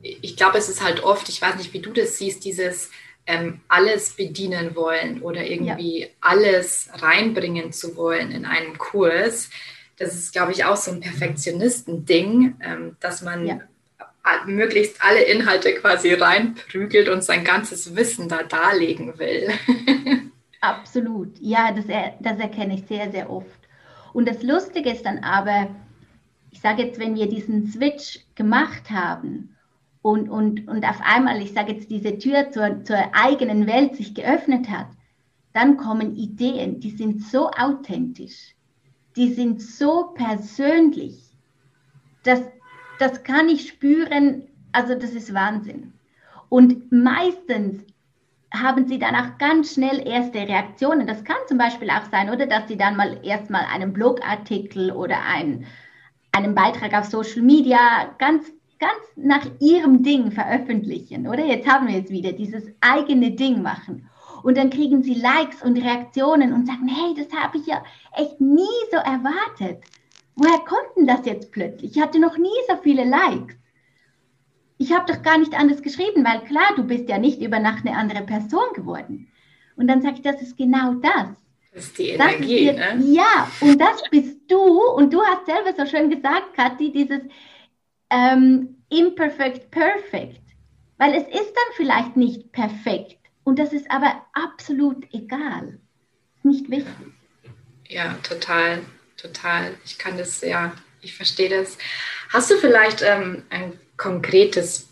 ich 0.02 0.36
glaube, 0.36 0.56
es 0.56 0.70
ist 0.70 0.82
halt 0.82 1.04
oft, 1.04 1.28
ich 1.28 1.40
weiß 1.40 1.56
nicht, 1.56 1.74
wie 1.74 1.80
du 1.80 1.92
das 1.92 2.16
siehst, 2.16 2.46
dieses 2.46 2.90
ähm, 3.26 3.60
alles 3.68 4.16
bedienen 4.16 4.74
wollen 4.74 5.20
oder 5.20 5.44
irgendwie 5.44 6.00
ja. 6.00 6.06
alles 6.22 6.88
reinbringen 6.94 7.72
zu 7.72 7.94
wollen 7.96 8.30
in 8.32 8.46
einem 8.46 8.78
Kurs. 8.78 9.50
Das 10.00 10.14
ist, 10.14 10.32
glaube 10.32 10.50
ich, 10.50 10.64
auch 10.64 10.76
so 10.76 10.90
ein 10.90 11.00
Perfektionisten-Ding, 11.00 12.56
ähm, 12.60 12.96
dass 12.98 13.22
man 13.22 13.46
ja 13.46 13.60
möglichst 14.46 15.02
alle 15.02 15.22
Inhalte 15.22 15.74
quasi 15.74 16.12
reinprügelt 16.12 17.08
und 17.08 17.24
sein 17.24 17.44
ganzes 17.44 17.94
Wissen 17.96 18.28
da 18.28 18.42
darlegen 18.42 19.18
will. 19.18 19.50
Absolut. 20.60 21.38
Ja, 21.40 21.72
das, 21.72 21.86
das 22.20 22.38
erkenne 22.38 22.74
ich 22.74 22.86
sehr, 22.86 23.10
sehr 23.10 23.30
oft. 23.30 23.48
Und 24.12 24.28
das 24.28 24.42
Lustige 24.42 24.90
ist 24.90 25.06
dann 25.06 25.18
aber, 25.20 25.68
ich 26.50 26.60
sage 26.60 26.82
jetzt, 26.82 26.98
wenn 26.98 27.14
wir 27.14 27.28
diesen 27.28 27.70
Switch 27.70 28.20
gemacht 28.34 28.90
haben 28.90 29.56
und, 30.02 30.28
und, 30.28 30.68
und 30.68 30.84
auf 30.84 31.00
einmal, 31.02 31.40
ich 31.40 31.52
sage 31.52 31.72
jetzt, 31.72 31.90
diese 31.90 32.18
Tür 32.18 32.50
zur, 32.50 32.84
zur 32.84 32.98
eigenen 33.12 33.66
Welt 33.66 33.96
sich 33.96 34.14
geöffnet 34.14 34.68
hat, 34.68 34.88
dann 35.52 35.76
kommen 35.76 36.16
Ideen, 36.16 36.80
die 36.80 36.90
sind 36.90 37.22
so 37.22 37.50
authentisch, 37.50 38.54
die 39.20 39.34
sind 39.34 39.60
so 39.60 40.14
persönlich, 40.14 41.22
das, 42.22 42.40
das 42.98 43.22
kann 43.22 43.50
ich 43.50 43.68
spüren, 43.68 44.44
also 44.72 44.94
das 44.94 45.10
ist 45.10 45.34
Wahnsinn. 45.34 45.92
Und 46.48 46.90
meistens 46.90 47.84
haben 48.50 48.88
sie 48.88 48.98
dann 48.98 49.14
auch 49.14 49.36
ganz 49.36 49.74
schnell 49.74 50.08
erste 50.08 50.38
Reaktionen. 50.38 51.06
Das 51.06 51.22
kann 51.22 51.36
zum 51.48 51.58
Beispiel 51.58 51.90
auch 51.90 52.10
sein, 52.10 52.30
oder 52.30 52.46
dass 52.46 52.66
sie 52.66 52.78
dann 52.78 52.96
mal 52.96 53.20
erstmal 53.22 53.66
einen 53.70 53.92
Blogartikel 53.92 54.90
oder 54.90 55.22
einen, 55.22 55.66
einen 56.32 56.54
Beitrag 56.54 56.94
auf 56.94 57.04
Social 57.04 57.42
Media 57.42 58.14
ganz, 58.16 58.50
ganz 58.78 59.02
nach 59.16 59.46
ihrem 59.60 60.02
Ding 60.02 60.32
veröffentlichen, 60.32 61.28
oder? 61.28 61.44
Jetzt 61.44 61.68
haben 61.68 61.88
wir 61.88 61.96
jetzt 61.98 62.10
wieder 62.10 62.32
dieses 62.32 62.64
eigene 62.80 63.32
Ding 63.32 63.60
machen. 63.60 64.08
Und 64.42 64.56
dann 64.56 64.70
kriegen 64.70 65.02
sie 65.02 65.14
Likes 65.14 65.62
und 65.62 65.76
Reaktionen 65.76 66.52
und 66.52 66.66
sagen, 66.66 66.88
hey, 66.88 67.14
das 67.14 67.32
habe 67.38 67.58
ich 67.58 67.66
ja 67.66 67.82
echt 68.16 68.40
nie 68.40 68.66
so 68.90 68.96
erwartet. 68.96 69.84
Woher 70.34 70.58
kommt 70.60 70.96
denn 70.96 71.06
das 71.06 71.26
jetzt 71.26 71.52
plötzlich? 71.52 71.96
Ich 71.96 72.02
hatte 72.02 72.18
noch 72.18 72.38
nie 72.38 72.48
so 72.68 72.76
viele 72.82 73.04
Likes 73.04 73.56
ich 74.80 74.92
habe 74.92 75.12
doch 75.12 75.22
gar 75.22 75.36
nicht 75.36 75.52
anders 75.52 75.82
geschrieben, 75.82 76.24
weil 76.24 76.40
klar, 76.40 76.72
du 76.74 76.84
bist 76.84 77.06
ja 77.10 77.18
nicht 77.18 77.42
über 77.42 77.58
Nacht 77.58 77.86
eine 77.86 77.98
andere 77.98 78.22
Person 78.22 78.72
geworden. 78.74 79.28
Und 79.76 79.88
dann 79.88 80.00
sage 80.00 80.14
ich, 80.14 80.22
das 80.22 80.40
ist 80.40 80.56
genau 80.56 80.94
das. 80.94 81.28
Das 81.74 81.84
ist 81.84 81.98
die 81.98 82.08
Energie, 82.08 82.70
ist 82.70 82.78
ne? 82.78 82.98
Ja, 83.12 83.50
und 83.60 83.78
das 83.78 84.02
bist 84.10 84.38
du. 84.48 84.58
Und 84.58 85.12
du 85.12 85.20
hast 85.20 85.44
selber 85.44 85.74
so 85.76 85.84
schön 85.84 86.08
gesagt, 86.08 86.54
Kathi, 86.56 86.90
dieses 86.92 87.20
ähm, 88.08 88.78
imperfect 88.88 89.70
perfect. 89.70 90.40
Weil 90.96 91.12
es 91.12 91.28
ist 91.28 91.52
dann 91.52 91.74
vielleicht 91.74 92.16
nicht 92.16 92.50
perfekt. 92.50 93.19
Und 93.50 93.58
das 93.58 93.72
ist 93.72 93.90
aber 93.90 94.24
absolut 94.32 95.12
egal. 95.12 95.80
Nicht 96.44 96.70
wichtig. 96.70 96.94
Ja, 97.88 98.16
total, 98.22 98.82
total. 99.16 99.74
Ich 99.84 99.98
kann 99.98 100.16
das, 100.16 100.40
ja, 100.42 100.72
ich 101.00 101.16
verstehe 101.16 101.48
das. 101.48 101.76
Hast 102.28 102.48
du 102.52 102.58
vielleicht 102.58 103.02
ähm, 103.02 103.42
ein 103.50 103.72
konkretes 103.96 104.86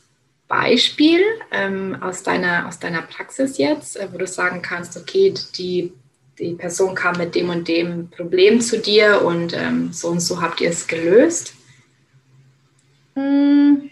Beispiel 0.49 1.21
ähm, 1.53 1.99
aus, 2.03 2.25
deiner, 2.25 2.67
aus 2.67 2.81
deiner 2.81 3.03
Praxis 3.03 3.59
jetzt, 3.59 3.97
äh, 3.97 4.09
wo 4.13 4.19
du 4.19 4.27
sagen 4.27 4.61
kannst, 4.61 4.97
okay, 4.97 5.33
die, 5.57 5.93
die 6.41 6.55
Person 6.55 6.97
kam 6.97 7.17
mit 7.17 7.37
dem 7.37 7.51
und 7.51 7.69
dem 7.69 8.11
Problem 8.11 8.61
zu 8.61 8.81
dir 8.81 9.23
und 9.23 9.53
ähm, 9.57 9.93
so 9.93 10.09
und 10.09 10.19
so 10.19 10.43
habt 10.43 10.61
ihr 10.61 10.71
es 10.71 10.89
gelöst? 10.89 11.55
Mm, 13.15 13.89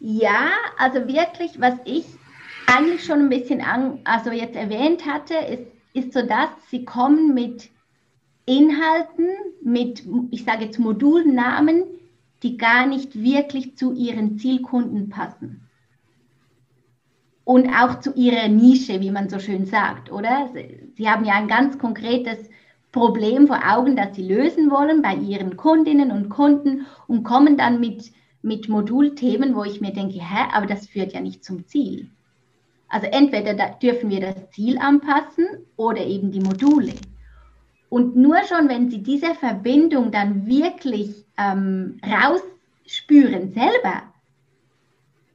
ja, 0.00 0.50
also 0.76 1.06
wirklich, 1.06 1.60
was 1.60 1.74
ich 1.84 2.17
eigentlich 2.68 3.04
schon 3.04 3.20
ein 3.20 3.28
bisschen 3.30 3.62
an, 3.62 4.00
also 4.04 4.30
jetzt 4.30 4.54
erwähnt 4.54 5.06
hatte, 5.06 5.34
ist, 5.34 5.66
ist 5.94 6.12
so, 6.12 6.22
dass 6.22 6.50
sie 6.70 6.84
kommen 6.84 7.32
mit 7.34 7.70
Inhalten, 8.44 9.28
mit, 9.62 10.04
ich 10.30 10.44
sage 10.44 10.66
jetzt 10.66 10.78
Modulnamen, 10.78 11.84
die 12.42 12.56
gar 12.56 12.86
nicht 12.86 13.20
wirklich 13.20 13.76
zu 13.76 13.92
ihren 13.94 14.38
Zielkunden 14.38 15.08
passen. 15.08 15.68
Und 17.44 17.68
auch 17.68 18.00
zu 18.00 18.12
ihrer 18.14 18.48
Nische, 18.48 19.00
wie 19.00 19.10
man 19.10 19.30
so 19.30 19.38
schön 19.38 19.64
sagt, 19.64 20.12
oder? 20.12 20.50
Sie 20.96 21.08
haben 21.08 21.24
ja 21.24 21.34
ein 21.34 21.48
ganz 21.48 21.78
konkretes 21.78 22.50
Problem 22.92 23.46
vor 23.46 23.60
Augen, 23.66 23.96
das 23.96 24.14
sie 24.14 24.28
lösen 24.28 24.70
wollen 24.70 25.00
bei 25.00 25.14
ihren 25.14 25.56
Kundinnen 25.56 26.10
und 26.10 26.28
Kunden 26.28 26.86
und 27.06 27.22
kommen 27.24 27.56
dann 27.56 27.80
mit, 27.80 28.12
mit 28.42 28.68
Modulthemen, 28.68 29.54
wo 29.54 29.64
ich 29.64 29.80
mir 29.80 29.92
denke, 29.92 30.18
hä, 30.18 30.48
aber 30.52 30.66
das 30.66 30.86
führt 30.86 31.14
ja 31.14 31.20
nicht 31.20 31.42
zum 31.42 31.66
Ziel. 31.66 32.10
Also 32.88 33.06
entweder 33.06 33.54
dürfen 33.82 34.10
wir 34.10 34.20
das 34.20 34.50
Ziel 34.50 34.78
anpassen 34.78 35.46
oder 35.76 36.00
eben 36.00 36.32
die 36.32 36.40
Module. 36.40 36.94
Und 37.90 38.16
nur 38.16 38.36
schon, 38.44 38.68
wenn 38.68 38.90
Sie 38.90 39.02
diese 39.02 39.34
Verbindung 39.34 40.10
dann 40.10 40.46
wirklich 40.46 41.24
ähm, 41.38 42.00
rausspüren 42.04 43.52
selber, 43.52 44.02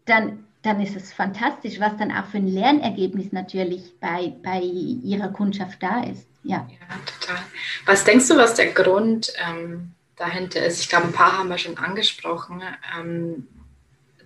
dann, 0.05 0.45
dann 0.61 0.81
ist 0.81 0.95
es 0.95 1.13
fantastisch, 1.13 1.79
was 1.79 1.97
dann 1.97 2.11
auch 2.11 2.25
für 2.25 2.37
ein 2.37 2.47
Lernergebnis 2.47 3.31
natürlich 3.31 3.99
bei, 3.99 4.33
bei 4.43 4.59
ihrer 4.61 5.29
Kundschaft 5.29 5.81
da 5.81 6.03
ist. 6.03 6.27
Ja. 6.43 6.67
ja, 6.69 6.97
total. 7.05 7.41
Was 7.85 8.03
denkst 8.03 8.27
du, 8.27 8.37
was 8.37 8.55
der 8.55 8.73
Grund 8.73 9.31
ähm, 9.49 9.91
dahinter 10.17 10.63
ist? 10.65 10.81
Ich 10.81 10.89
glaube, 10.89 11.07
ein 11.07 11.13
paar 11.13 11.37
haben 11.37 11.49
wir 11.49 11.57
schon 11.57 11.77
angesprochen, 11.77 12.61
ähm, 12.99 13.47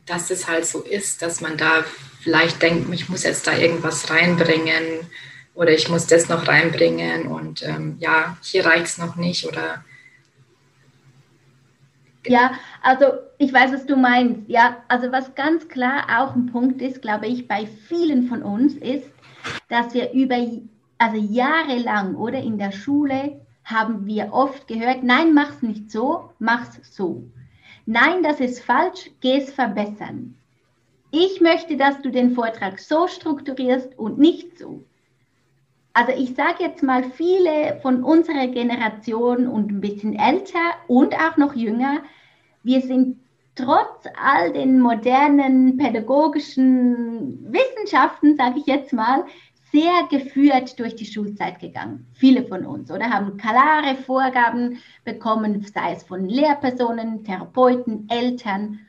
dass 0.07 0.31
es 0.31 0.47
halt 0.47 0.65
so 0.65 0.81
ist, 0.81 1.21
dass 1.21 1.41
man 1.41 1.57
da 1.57 1.83
vielleicht 2.21 2.61
denkt, 2.61 2.91
ich 2.93 3.09
muss 3.09 3.23
jetzt 3.23 3.45
da 3.45 3.55
irgendwas 3.55 4.09
reinbringen 4.09 4.83
oder 5.53 5.71
ich 5.71 5.89
muss 5.89 6.07
das 6.07 6.29
noch 6.29 6.47
reinbringen 6.47 7.27
und 7.27 7.63
ähm, 7.63 7.97
ja, 7.99 8.37
hier 8.41 8.65
reicht 8.65 8.87
es 8.87 8.97
noch 8.97 9.15
nicht 9.15 9.45
oder 9.45 9.83
ja, 12.25 12.51
also 12.81 13.05
ich 13.37 13.53
weiß, 13.53 13.71
was 13.71 13.85
du 13.85 13.95
meinst. 13.95 14.49
Ja, 14.49 14.77
also 14.87 15.11
was 15.11 15.33
ganz 15.35 15.67
klar 15.67 16.03
auch 16.17 16.35
ein 16.35 16.47
Punkt 16.47 16.81
ist, 16.81 17.01
glaube 17.01 17.27
ich, 17.27 17.47
bei 17.47 17.65
vielen 17.65 18.27
von 18.27 18.43
uns 18.43 18.73
ist, 18.73 19.09
dass 19.69 19.93
wir 19.93 20.11
über, 20.11 20.35
also 20.97 21.17
jahrelang 21.17 22.15
oder 22.15 22.39
in 22.39 22.57
der 22.57 22.71
Schule 22.71 23.39
haben 23.63 24.05
wir 24.05 24.33
oft 24.33 24.67
gehört, 24.67 25.03
nein, 25.03 25.33
mach's 25.33 25.61
nicht 25.61 25.91
so, 25.91 26.31
mach's 26.39 26.79
so. 26.83 27.23
Nein, 27.87 28.21
das 28.21 28.39
ist 28.39 28.63
falsch, 28.63 29.09
geh 29.21 29.37
es 29.37 29.51
verbessern. 29.51 30.35
Ich 31.09 31.41
möchte, 31.41 31.75
dass 31.77 31.99
du 32.01 32.11
den 32.11 32.35
Vortrag 32.35 32.79
so 32.79 33.07
strukturierst 33.07 33.97
und 33.97 34.19
nicht 34.19 34.59
so. 34.59 34.83
Also 35.93 36.11
ich 36.11 36.35
sage 36.35 36.63
jetzt 36.63 36.83
mal, 36.83 37.03
viele 37.03 37.79
von 37.81 38.03
unserer 38.03 38.47
Generation 38.47 39.47
und 39.47 39.71
ein 39.71 39.81
bisschen 39.81 40.13
älter 40.19 40.75
und 40.87 41.15
auch 41.15 41.37
noch 41.37 41.55
jünger 41.55 42.03
wir 42.67 42.81
sind 42.81 43.17
trotz 43.55 44.05
all 44.21 44.51
den 44.51 44.81
modernen 44.81 45.77
pädagogischen 45.77 47.49
Wissenschaften, 47.49 48.35
sage 48.35 48.59
ich 48.59 48.65
jetzt 48.65 48.91
mal, 48.91 49.23
sehr 49.71 50.07
geführt 50.09 50.79
durch 50.79 50.95
die 50.95 51.05
Schulzeit 51.05 51.59
gegangen. 51.59 52.07
Viele 52.13 52.43
von 52.45 52.65
uns, 52.65 52.91
oder 52.91 53.09
haben 53.09 53.37
klare 53.37 53.95
Vorgaben 54.05 54.79
bekommen, 55.03 55.65
sei 55.73 55.93
es 55.93 56.03
von 56.03 56.27
Lehrpersonen, 56.27 57.23
Therapeuten, 57.23 58.07
Eltern. 58.09 58.79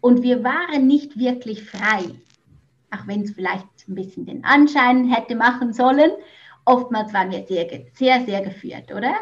Und 0.00 0.22
wir 0.22 0.42
waren 0.44 0.86
nicht 0.86 1.18
wirklich 1.18 1.64
frei, 1.64 2.04
auch 2.90 3.06
wenn 3.06 3.22
es 3.22 3.32
vielleicht 3.32 3.66
ein 3.88 3.94
bisschen 3.94 4.26
den 4.26 4.44
Anschein 4.44 5.04
hätte 5.04 5.34
machen 5.34 5.72
sollen. 5.72 6.10
Oftmals 6.64 7.12
waren 7.12 7.30
wir 7.30 7.44
sehr, 7.46 7.68
sehr, 7.92 8.24
sehr 8.24 8.40
geführt, 8.42 8.92
oder? 8.92 9.14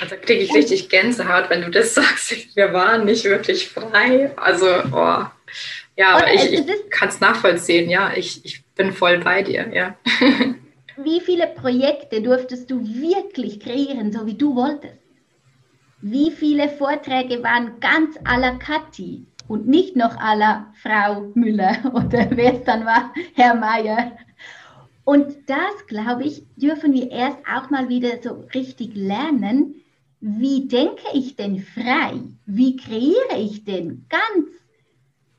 Also 0.00 0.14
kriege 0.16 0.44
ich 0.44 0.54
richtig 0.54 0.88
Gänsehaut, 0.88 1.50
wenn 1.50 1.62
du 1.62 1.70
das 1.70 1.94
sagst. 1.94 2.54
Wir 2.54 2.72
waren 2.72 3.04
nicht 3.04 3.24
wirklich 3.24 3.68
frei. 3.68 4.32
Also, 4.36 4.66
oh. 4.92 5.24
Ja, 5.96 6.16
aber 6.16 6.32
ich, 6.32 6.52
ich 6.52 6.90
kann 6.90 7.08
es 7.08 7.20
nachvollziehen. 7.20 7.88
Ja, 7.88 8.12
ich, 8.14 8.44
ich 8.44 8.64
bin 8.74 8.92
voll 8.92 9.18
bei 9.18 9.42
dir. 9.42 9.70
Ja. 9.72 9.96
Wie 10.96 11.20
viele 11.20 11.48
Projekte 11.48 12.22
durftest 12.22 12.70
du 12.70 12.84
wirklich 12.84 13.60
kreieren, 13.60 14.12
so 14.12 14.26
wie 14.26 14.34
du 14.34 14.54
wolltest? 14.54 14.94
Wie 16.00 16.30
viele 16.30 16.68
Vorträge 16.68 17.42
waren 17.42 17.80
ganz 17.80 18.16
à 18.24 18.38
la 18.38 18.52
Kathi 18.52 19.26
und 19.48 19.66
nicht 19.66 19.96
noch 19.96 20.16
à 20.16 20.36
la 20.36 20.72
Frau 20.82 21.32
Müller 21.34 21.78
oder 21.94 22.28
wer 22.30 22.54
es 22.54 22.64
dann 22.64 22.84
war, 22.84 23.12
Herr 23.34 23.54
Mayer? 23.54 24.12
Und 25.04 25.34
das, 25.46 25.86
glaube 25.86 26.24
ich, 26.24 26.44
dürfen 26.56 26.92
wir 26.92 27.10
erst 27.10 27.38
auch 27.52 27.70
mal 27.70 27.88
wieder 27.88 28.22
so 28.22 28.44
richtig 28.54 28.94
lernen. 28.94 29.74
Wie 30.20 30.66
denke 30.68 31.04
ich 31.12 31.36
denn 31.36 31.58
frei? 31.58 32.20
Wie 32.46 32.76
kreiere 32.76 33.38
ich 33.38 33.64
denn 33.64 34.06
ganz 34.08 34.48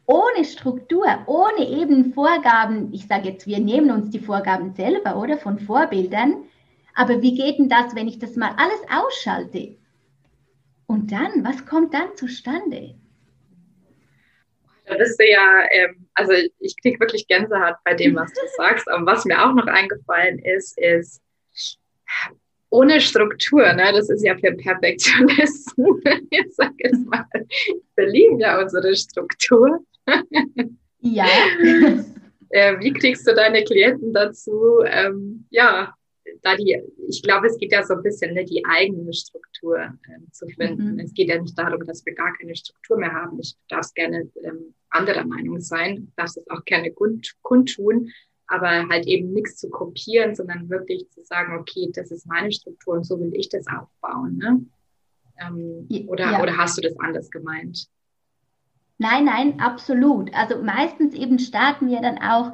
ohne 0.05 0.45
Struktur, 0.45 1.05
ohne 1.27 1.67
eben 1.67 2.13
Vorgaben? 2.13 2.93
Ich 2.93 3.07
sage 3.07 3.29
jetzt, 3.29 3.47
wir 3.47 3.59
nehmen 3.59 3.91
uns 3.91 4.09
die 4.09 4.19
Vorgaben 4.19 4.73
selber 4.73 5.17
oder 5.17 5.37
von 5.37 5.59
Vorbildern. 5.59 6.45
Aber 6.93 7.21
wie 7.21 7.35
geht 7.35 7.59
denn 7.59 7.69
das, 7.69 7.95
wenn 7.95 8.07
ich 8.07 8.19
das 8.19 8.35
mal 8.35 8.53
alles 8.57 8.79
ausschalte? 8.89 9.75
Und 10.87 11.11
dann, 11.11 11.43
was 11.43 11.65
kommt 11.65 11.93
dann 11.93 12.15
zustande? 12.15 12.95
Da 14.85 14.95
bist 14.95 15.19
ja, 15.19 15.63
ähm, 15.71 16.07
also 16.13 16.33
ich 16.59 16.75
kriege 16.79 16.99
wirklich 16.99 17.27
Gänsehaut 17.27 17.75
bei 17.83 17.95
dem, 17.95 18.15
was 18.15 18.31
du 18.33 18.41
sagst. 18.55 18.87
Aber 18.89 19.05
was 19.05 19.25
mir 19.25 19.43
auch 19.43 19.53
noch 19.53 19.65
eingefallen 19.65 20.39
ist, 20.39 20.77
ist 20.77 21.21
ohne 22.75 22.99
Struktur, 22.99 23.73
ne, 23.73 23.91
das 23.93 24.09
ist 24.09 24.23
ja 24.23 24.35
für 24.37 24.51
Perfektionisten. 24.53 25.85
Ich 26.29 26.55
sage 26.55 26.75
jetzt 26.79 27.05
mal, 27.05 27.25
wir 27.95 28.07
lieben 28.07 28.39
ja 28.39 28.61
unsere 28.61 28.95
Struktur. 28.95 29.79
Ja. 30.99 31.25
äh, 32.49 32.79
wie 32.79 32.93
kriegst 32.93 33.27
du 33.27 33.33
deine 33.33 33.63
Klienten 33.63 34.13
dazu, 34.13 34.81
ähm, 34.85 35.45
ja, 35.49 35.93
da 36.41 36.55
die, 36.55 36.81
ich 37.07 37.21
glaube, 37.21 37.47
es 37.47 37.57
geht 37.57 37.71
ja 37.71 37.83
so 37.83 37.93
ein 37.93 38.03
bisschen, 38.03 38.33
ne, 38.33 38.43
die 38.43 38.63
eigene 38.65 39.13
Struktur 39.13 39.77
äh, 39.77 40.31
zu 40.31 40.47
finden. 40.47 40.93
Mhm. 40.93 40.99
Es 40.99 41.13
geht 41.13 41.29
ja 41.29 41.41
nicht 41.41 41.57
darum, 41.57 41.85
dass 41.85 42.05
wir 42.05 42.13
gar 42.13 42.33
keine 42.33 42.55
Struktur 42.55 42.97
mehr 42.97 43.13
haben. 43.13 43.39
Ich 43.39 43.55
darf 43.69 43.85
es 43.85 43.93
gerne 43.93 44.29
ähm, 44.43 44.73
anderer 44.89 45.25
Meinung 45.25 45.61
sein, 45.61 46.11
darf 46.15 46.27
es 46.27 46.49
auch 46.49 46.65
gerne 46.65 46.91
kund, 46.91 47.35
kundtun, 47.41 48.11
aber 48.47 48.87
halt 48.89 49.07
eben 49.07 49.33
nichts 49.33 49.57
zu 49.57 49.69
kopieren, 49.69 50.35
sondern 50.35 50.69
wirklich 50.69 51.09
zu 51.09 51.23
sagen, 51.23 51.57
okay, 51.57 51.89
das 51.93 52.11
ist 52.11 52.27
meine 52.27 52.51
Struktur 52.51 52.95
und 52.95 53.05
so 53.05 53.19
will 53.19 53.33
ich 53.33 53.49
das 53.49 53.65
aufbauen. 53.67 54.37
Ne? 54.37 54.65
Ähm, 55.39 56.07
oder, 56.07 56.31
ja. 56.31 56.41
oder 56.41 56.57
hast 56.57 56.77
du 56.77 56.81
das 56.81 56.97
anders 56.99 57.29
gemeint? 57.31 57.87
Nein, 58.97 59.25
nein, 59.25 59.59
absolut. 59.59 60.33
Also 60.33 60.61
meistens 60.61 61.13
eben 61.13 61.39
starten 61.39 61.89
wir 61.89 62.01
dann 62.01 62.17
auch 62.19 62.53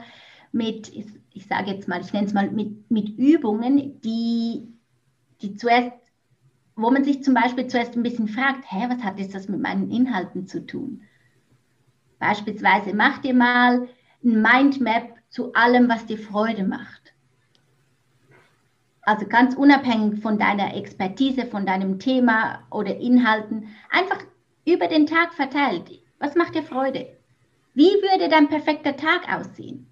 mit, 0.51 0.91
ich 1.33 1.45
sage 1.45 1.71
jetzt 1.71 1.87
mal, 1.87 2.01
ich 2.01 2.13
nenne 2.13 2.27
es 2.27 2.33
mal 2.33 2.49
mit, 2.49 2.89
mit 2.89 3.09
Übungen, 3.17 4.01
die, 4.01 4.67
die 5.41 5.55
zuerst, 5.55 5.91
wo 6.75 6.89
man 6.89 7.03
sich 7.03 7.23
zum 7.23 7.33
Beispiel 7.33 7.67
zuerst 7.67 7.95
ein 7.95 8.03
bisschen 8.03 8.27
fragt, 8.27 8.63
hä, 8.71 8.85
was 8.89 9.03
hat 9.03 9.19
jetzt 9.19 9.35
das 9.35 9.49
mit 9.49 9.61
meinen 9.61 9.91
Inhalten 9.91 10.47
zu 10.47 10.65
tun? 10.65 11.01
Beispielsweise 12.17 12.95
mach 12.95 13.19
dir 13.19 13.33
mal 13.33 13.87
ein 14.23 14.41
Mindmap 14.41 15.20
zu 15.31 15.53
allem, 15.53 15.89
was 15.89 16.05
dir 16.05 16.19
Freude 16.19 16.63
macht. 16.63 17.13
Also 19.01 19.25
ganz 19.25 19.55
unabhängig 19.55 20.21
von 20.21 20.37
deiner 20.37 20.75
Expertise, 20.75 21.47
von 21.47 21.65
deinem 21.65 21.97
Thema 21.97 22.61
oder 22.69 22.97
Inhalten, 22.97 23.69
einfach 23.89 24.19
über 24.65 24.87
den 24.87 25.07
Tag 25.07 25.33
verteilt. 25.33 25.89
Was 26.19 26.35
macht 26.35 26.53
dir 26.53 26.63
Freude? 26.63 27.07
Wie 27.73 27.89
würde 27.89 28.29
dein 28.29 28.49
perfekter 28.49 28.95
Tag 28.95 29.33
aussehen? 29.33 29.87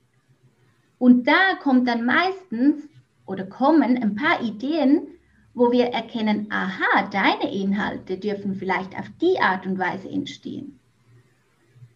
Und 1.00 1.28
da 1.28 1.56
kommt 1.64 1.88
dann 1.88 2.06
meistens 2.06 2.88
oder 3.26 3.46
kommen 3.46 3.98
ein 3.98 4.16
paar 4.16 4.44
Ideen, 4.44 5.08
wo 5.54 5.72
wir 5.72 5.86
erkennen, 5.86 6.48
aha, 6.52 7.10
deine 7.10 7.52
Inhalte 7.52 8.18
dürfen 8.18 8.56
vielleicht 8.56 8.98
auf 8.98 9.10
die 9.22 9.40
Art 9.40 9.66
und 9.66 9.80
Weise 9.80 10.10
entstehen. 10.10 10.80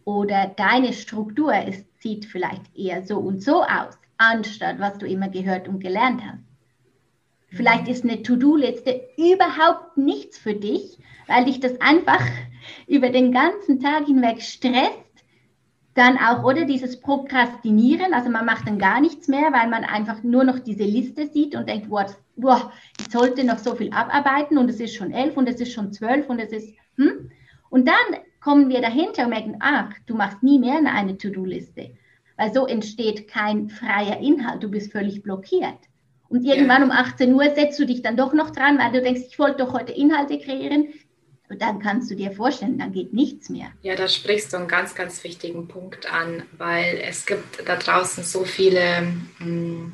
Oder 0.06 0.48
deine 0.56 0.94
Struktur 0.94 1.54
ist, 1.56 1.86
sieht 2.04 2.26
vielleicht 2.26 2.76
eher 2.78 3.04
so 3.04 3.18
und 3.18 3.42
so 3.42 3.64
aus, 3.64 3.98
anstatt 4.18 4.80
was 4.80 4.98
du 5.00 5.08
immer 5.08 5.30
gehört 5.30 5.68
und 5.68 5.80
gelernt 5.80 6.22
hast. 6.24 6.44
Vielleicht 7.48 7.88
ist 7.88 8.04
eine 8.04 8.22
To-Do-Liste 8.22 9.02
überhaupt 9.18 9.98
nichts 9.98 10.38
für 10.38 10.54
dich, 10.54 11.00
weil 11.28 11.46
dich 11.46 11.60
das 11.60 11.80
einfach 11.82 12.22
über 12.88 13.10
den 13.10 13.32
ganzen 13.32 13.80
Tag 13.80 14.06
hinweg 14.06 14.42
stresst 14.42 15.04
dann 15.94 16.18
auch, 16.18 16.44
oder 16.44 16.66
dieses 16.66 17.00
Prokrastinieren, 17.00 18.14
also 18.14 18.30
man 18.30 18.46
macht 18.46 18.68
dann 18.68 18.80
gar 18.80 19.00
nichts 19.00 19.28
mehr, 19.28 19.52
weil 19.54 19.70
man 19.70 19.84
einfach 19.84 20.24
nur 20.24 20.44
noch 20.44 20.60
diese 20.60 20.84
Liste 20.84 21.28
sieht 21.28 21.56
und 21.56 21.70
denkt, 21.70 21.90
boah, 21.90 22.08
boah 22.36 22.72
ich 23.00 23.12
sollte 23.12 23.44
noch 23.44 23.60
so 23.60 23.76
viel 23.76 23.92
abarbeiten 23.92 24.58
und 24.58 24.70
es 24.70 24.80
ist 24.80 24.96
schon 24.96 25.12
elf 25.12 25.38
und 25.38 25.48
es 25.48 25.62
ist 25.62 25.72
schon 25.72 25.94
zwölf 25.94 26.28
und 26.30 26.40
es 26.40 26.52
ist, 26.52 26.76
hm? 26.98 27.30
Und 27.70 27.88
dann 27.88 28.22
kommen 28.44 28.70
wir 28.70 28.82
dahinter 28.82 29.24
und 29.24 29.30
merken, 29.30 29.58
ach, 29.60 29.94
du 30.06 30.16
machst 30.16 30.44
nie 30.44 30.60
mehr 30.60 30.80
eine 30.86 31.18
To-Do-Liste, 31.18 31.92
weil 32.38 32.54
so 32.54 32.68
entsteht 32.68 33.28
kein 33.28 33.70
freier 33.70 34.20
Inhalt, 34.20 34.62
du 34.64 34.70
bist 34.70 34.92
völlig 34.92 35.24
blockiert. 35.24 35.80
Und 36.28 36.44
irgendwann 36.44 36.82
ja. 36.82 36.86
um 36.86 36.92
18 36.92 37.34
Uhr 37.34 37.54
setzt 37.56 37.80
du 37.80 37.86
dich 37.86 38.02
dann 38.02 38.18
doch 38.18 38.34
noch 38.34 38.50
dran, 38.50 38.80
weil 38.80 38.92
du 38.92 39.02
denkst, 39.02 39.22
ich 39.30 39.40
wollte 39.40 39.64
doch 39.64 39.74
heute 39.74 39.94
Inhalte 39.94 40.40
kreieren, 40.40 40.88
und 41.50 41.62
dann 41.62 41.80
kannst 41.80 42.10
du 42.10 42.16
dir 42.16 42.32
vorstellen, 42.32 42.80
dann 42.80 42.94
geht 42.94 43.14
nichts 43.14 43.50
mehr. 43.50 43.68
Ja, 43.84 43.96
da 43.96 44.08
sprichst 44.08 44.54
du 44.54 44.58
einen 44.58 44.68
ganz, 44.68 44.96
ganz 44.96 45.24
wichtigen 45.24 45.68
Punkt 45.68 46.12
an, 46.12 46.42
weil 46.58 47.00
es 47.08 47.28
gibt 47.28 47.68
da 47.68 47.76
draußen 47.76 48.24
so 48.24 48.44
viele 48.44 49.04
hm, 49.38 49.92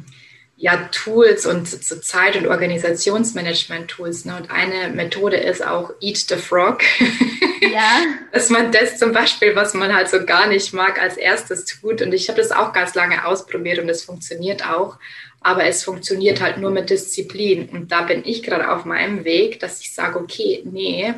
ja, 0.55 0.77
Tools 0.91 1.45
und 1.45 1.67
so 1.67 1.99
Zeit- 1.99 2.37
und 2.37 2.47
Organisationsmanagement-Tools. 2.47 4.23
Ne? 4.23 4.37
Und 4.37 4.51
eine 4.51 4.93
Methode 4.93 5.35
ist 5.35 5.65
auch 5.65 5.91
Eat 5.99 6.17
the 6.29 6.35
Frog. 6.35 6.81
Ja. 7.61 8.01
Dass 8.31 8.49
man 8.49 8.71
das 8.71 8.97
zum 8.97 9.11
Beispiel, 9.11 9.55
was 9.55 9.73
man 9.73 9.93
halt 9.93 10.09
so 10.09 10.23
gar 10.25 10.47
nicht 10.47 10.73
mag, 10.73 11.01
als 11.01 11.17
erstes 11.17 11.65
tut. 11.65 12.01
Und 12.01 12.13
ich 12.13 12.29
habe 12.29 12.39
das 12.41 12.51
auch 12.51 12.73
ganz 12.73 12.95
lange 12.95 13.25
ausprobiert 13.25 13.79
und 13.79 13.89
es 13.89 14.03
funktioniert 14.03 14.65
auch. 14.69 14.97
Aber 15.41 15.63
es 15.65 15.83
funktioniert 15.83 16.41
halt 16.41 16.57
nur 16.57 16.71
mit 16.71 16.89
Disziplin. 16.89 17.69
Und 17.69 17.91
da 17.91 18.01
bin 18.03 18.23
ich 18.25 18.43
gerade 18.43 18.71
auf 18.71 18.85
meinem 18.85 19.23
Weg, 19.23 19.59
dass 19.59 19.79
ich 19.81 19.93
sage, 19.93 20.19
okay, 20.19 20.61
nee, 20.65 21.13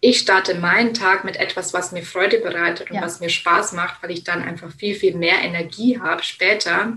ich 0.00 0.18
starte 0.18 0.54
meinen 0.54 0.94
Tag 0.94 1.24
mit 1.24 1.36
etwas, 1.36 1.72
was 1.74 1.92
mir 1.92 2.02
Freude 2.02 2.38
bereitet 2.38 2.90
und 2.90 2.96
Ja. 2.96 3.02
was 3.02 3.20
mir 3.20 3.28
Spaß 3.28 3.72
macht, 3.72 4.02
weil 4.02 4.10
ich 4.12 4.24
dann 4.24 4.42
einfach 4.42 4.70
viel, 4.72 4.94
viel 4.94 5.14
mehr 5.14 5.38
Energie 5.42 6.00
habe 6.00 6.22
später 6.22 6.94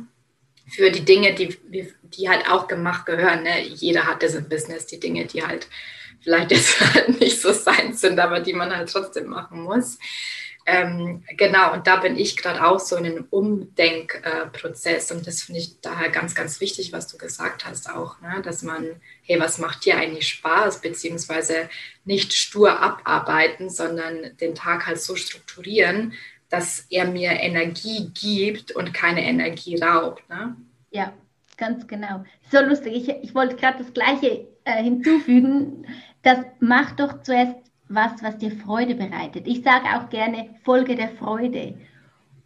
für 0.71 0.89
die 0.89 1.03
Dinge, 1.03 1.33
die, 1.33 1.57
die- 1.67 2.29
halt 2.29 2.47
auch 2.49 2.67
gemacht 2.67 3.05
gehören. 3.05 3.43
Ne? 3.43 3.61
Jeder 3.63 4.05
hat 4.05 4.23
das 4.23 4.35
im 4.35 4.47
Business, 4.47 4.85
die 4.85 4.99
Dinge, 4.99 5.25
die 5.25 5.43
halt 5.43 5.67
vielleicht 6.23 6.51
jetzt 6.51 6.79
halt 6.93 7.19
nicht 7.19 7.41
so 7.41 7.51
sein 7.51 7.93
sind, 7.93 8.19
aber 8.19 8.39
die 8.39 8.53
man 8.53 8.75
halt 8.75 8.91
trotzdem 8.91 9.27
machen 9.27 9.61
muss. 9.61 9.97
Ähm, 10.65 11.23
genau, 11.35 11.73
und 11.73 11.87
da 11.87 11.97
bin 11.97 12.17
ich 12.17 12.37
gerade 12.37 12.65
auch 12.65 12.79
so 12.79 12.95
in 12.95 13.05
einem 13.05 13.27
Umdenkprozess 13.29 15.11
und 15.11 15.27
das 15.27 15.41
finde 15.43 15.59
ich 15.59 15.81
daher 15.81 16.09
ganz, 16.09 16.35
ganz 16.35 16.61
wichtig, 16.61 16.93
was 16.93 17.07
du 17.07 17.17
gesagt 17.17 17.65
hast 17.65 17.89
auch, 17.89 18.21
ne? 18.21 18.41
dass 18.43 18.63
man, 18.63 18.85
hey, 19.23 19.39
was 19.41 19.57
macht 19.57 19.83
dir 19.83 19.97
eigentlich 19.97 20.29
Spaß, 20.29 20.79
beziehungsweise 20.79 21.69
nicht 22.05 22.31
stur 22.31 22.79
abarbeiten, 22.79 23.69
sondern 23.69 24.37
den 24.37 24.55
Tag 24.55 24.87
halt 24.87 25.01
so 25.01 25.17
strukturieren, 25.17 26.13
dass 26.47 26.85
er 26.89 27.07
mir 27.07 27.31
Energie 27.31 28.11
gibt 28.13 28.71
und 28.71 28.93
keine 28.93 29.25
Energie 29.25 29.75
raubt. 29.75 30.29
Ne? 30.29 30.55
Ja, 30.91 31.11
ganz 31.57 31.87
genau. 31.87 32.23
So 32.51 32.61
lustig. 32.61 32.93
Ich, 32.95 33.09
ich 33.09 33.35
wollte 33.35 33.57
gerade 33.57 33.79
das 33.79 33.93
Gleiche 33.93 34.47
äh, 34.63 34.81
hinzufügen. 34.81 35.85
Das 36.23 36.39
macht 36.59 36.99
doch 36.99 37.21
zuerst 37.21 37.55
was, 37.89 38.23
was 38.23 38.37
dir 38.37 38.51
Freude 38.51 38.95
bereitet. 38.95 39.45
Ich 39.45 39.61
sage 39.61 39.85
auch 39.95 40.09
gerne, 40.09 40.49
Folge 40.63 40.95
der 40.95 41.09
Freude. 41.09 41.75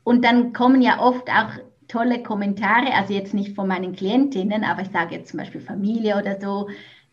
Und 0.03 0.25
dann 0.25 0.51
kommen 0.53 0.81
ja 0.81 0.99
oft 0.99 1.29
auch 1.29 1.51
tolle 1.87 2.21
Kommentare, 2.21 2.93
also 2.93 3.13
jetzt 3.13 3.33
nicht 3.33 3.55
von 3.55 3.67
meinen 3.67 3.95
Klientinnen, 3.95 4.63
aber 4.63 4.81
ich 4.81 4.89
sage 4.89 5.15
jetzt 5.15 5.29
zum 5.29 5.39
Beispiel 5.39 5.61
Familie 5.61 6.17
oder 6.17 6.39
so, 6.39 6.67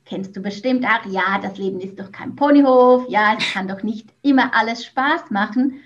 kennst 0.04 0.36
du 0.36 0.40
bestimmt 0.40 0.84
auch, 0.84 1.04
ja, 1.10 1.38
das 1.40 1.58
Leben 1.58 1.80
ist 1.80 1.98
doch 1.98 2.10
kein 2.12 2.34
Ponyhof, 2.34 3.06
ja, 3.08 3.34
es 3.38 3.52
kann 3.52 3.68
doch 3.68 3.82
nicht 3.82 4.08
immer 4.22 4.54
alles 4.54 4.84
Spaß 4.84 5.30
machen. 5.30 5.80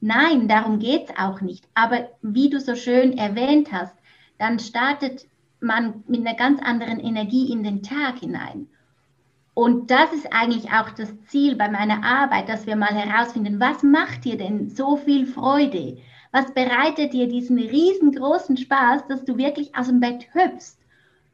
Nein, 0.00 0.48
darum 0.48 0.78
geht 0.78 1.10
es 1.10 1.16
auch 1.18 1.40
nicht. 1.40 1.68
Aber 1.74 2.08
wie 2.22 2.48
du 2.48 2.58
so 2.60 2.74
schön 2.74 3.18
erwähnt 3.18 3.70
hast, 3.72 3.94
dann 4.38 4.58
startet 4.58 5.26
man 5.60 6.02
mit 6.08 6.26
einer 6.26 6.36
ganz 6.36 6.60
anderen 6.62 7.00
Energie 7.00 7.52
in 7.52 7.62
den 7.62 7.82
Tag 7.82 8.20
hinein. 8.20 8.66
Und 9.54 9.90
das 9.90 10.12
ist 10.12 10.32
eigentlich 10.32 10.70
auch 10.72 10.90
das 10.90 11.08
Ziel 11.26 11.56
bei 11.56 11.68
meiner 11.68 12.04
Arbeit, 12.04 12.48
dass 12.48 12.66
wir 12.66 12.76
mal 12.76 12.94
herausfinden, 12.94 13.60
was 13.60 13.82
macht 13.82 14.24
dir 14.24 14.36
denn 14.36 14.70
so 14.70 14.96
viel 14.96 15.26
Freude? 15.26 15.98
Was 16.32 16.54
bereitet 16.54 17.12
dir 17.12 17.26
diesen 17.26 17.58
riesengroßen 17.58 18.56
Spaß, 18.56 19.06
dass 19.08 19.24
du 19.24 19.36
wirklich 19.36 19.74
aus 19.74 19.88
dem 19.88 20.00
Bett 20.00 20.28
hüpfst 20.32 20.78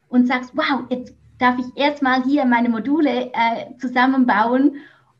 und 0.09 0.27
sagst, 0.27 0.51
wow, 0.55 0.81
jetzt 0.89 1.13
darf 1.37 1.57
ich 1.59 1.81
erstmal 1.81 2.23
hier 2.23 2.45
meine 2.45 2.69
Module 2.69 3.31
äh, 3.33 3.77
zusammenbauen 3.79 4.77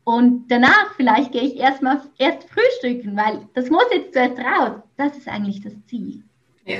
und 0.08 0.48
danach 0.48 0.94
vielleicht 0.96 1.32
gehe 1.32 1.42
ich 1.42 1.56
erstmal 1.58 2.00
erst 2.16 2.48
frühstücken, 2.48 3.14
weil 3.14 3.46
das 3.52 3.68
muss 3.68 3.84
jetzt 3.92 4.14
zuerst 4.14 4.38
raus. 4.38 4.80
Das 4.96 5.14
ist 5.16 5.28
eigentlich 5.28 5.60
das 5.60 5.74
Ziel. 5.86 6.22
Ja, 6.64 6.78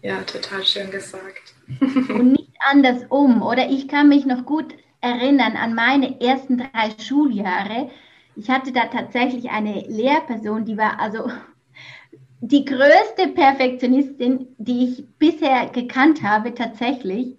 ja, 0.00 0.22
total 0.22 0.64
schön 0.64 0.88
gesagt. 0.90 1.54
und 1.80 2.32
nicht 2.32 2.52
andersrum. 2.70 3.42
Oder 3.42 3.68
ich 3.68 3.88
kann 3.88 4.08
mich 4.08 4.26
noch 4.26 4.46
gut 4.46 4.74
erinnern 5.02 5.56
an 5.56 5.74
meine 5.74 6.20
ersten 6.20 6.58
drei 6.58 6.90
Schuljahre. 6.98 7.90
Ich 8.36 8.48
hatte 8.48 8.72
da 8.72 8.86
tatsächlich 8.86 9.50
eine 9.50 9.82
Lehrperson, 9.88 10.64
die 10.64 10.78
war 10.78 10.98
also 10.98 11.30
die 12.40 12.64
größte 12.64 13.28
Perfektionistin, 13.34 14.48
die 14.56 14.84
ich 14.84 15.04
bisher 15.18 15.68
gekannt 15.68 16.22
habe, 16.22 16.54
tatsächlich. 16.54 17.36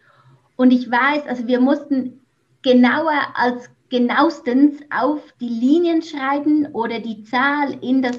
Und 0.55 0.71
ich 0.71 0.89
weiß, 0.89 1.25
also 1.27 1.47
wir 1.47 1.59
mussten 1.59 2.21
genauer 2.61 3.19
als 3.33 3.69
genauestens 3.89 4.81
auf 4.89 5.21
die 5.39 5.49
Linien 5.49 6.01
schreiben 6.01 6.67
oder 6.73 6.99
die 6.99 7.23
Zahl 7.23 7.77
in 7.83 8.01
das 8.01 8.17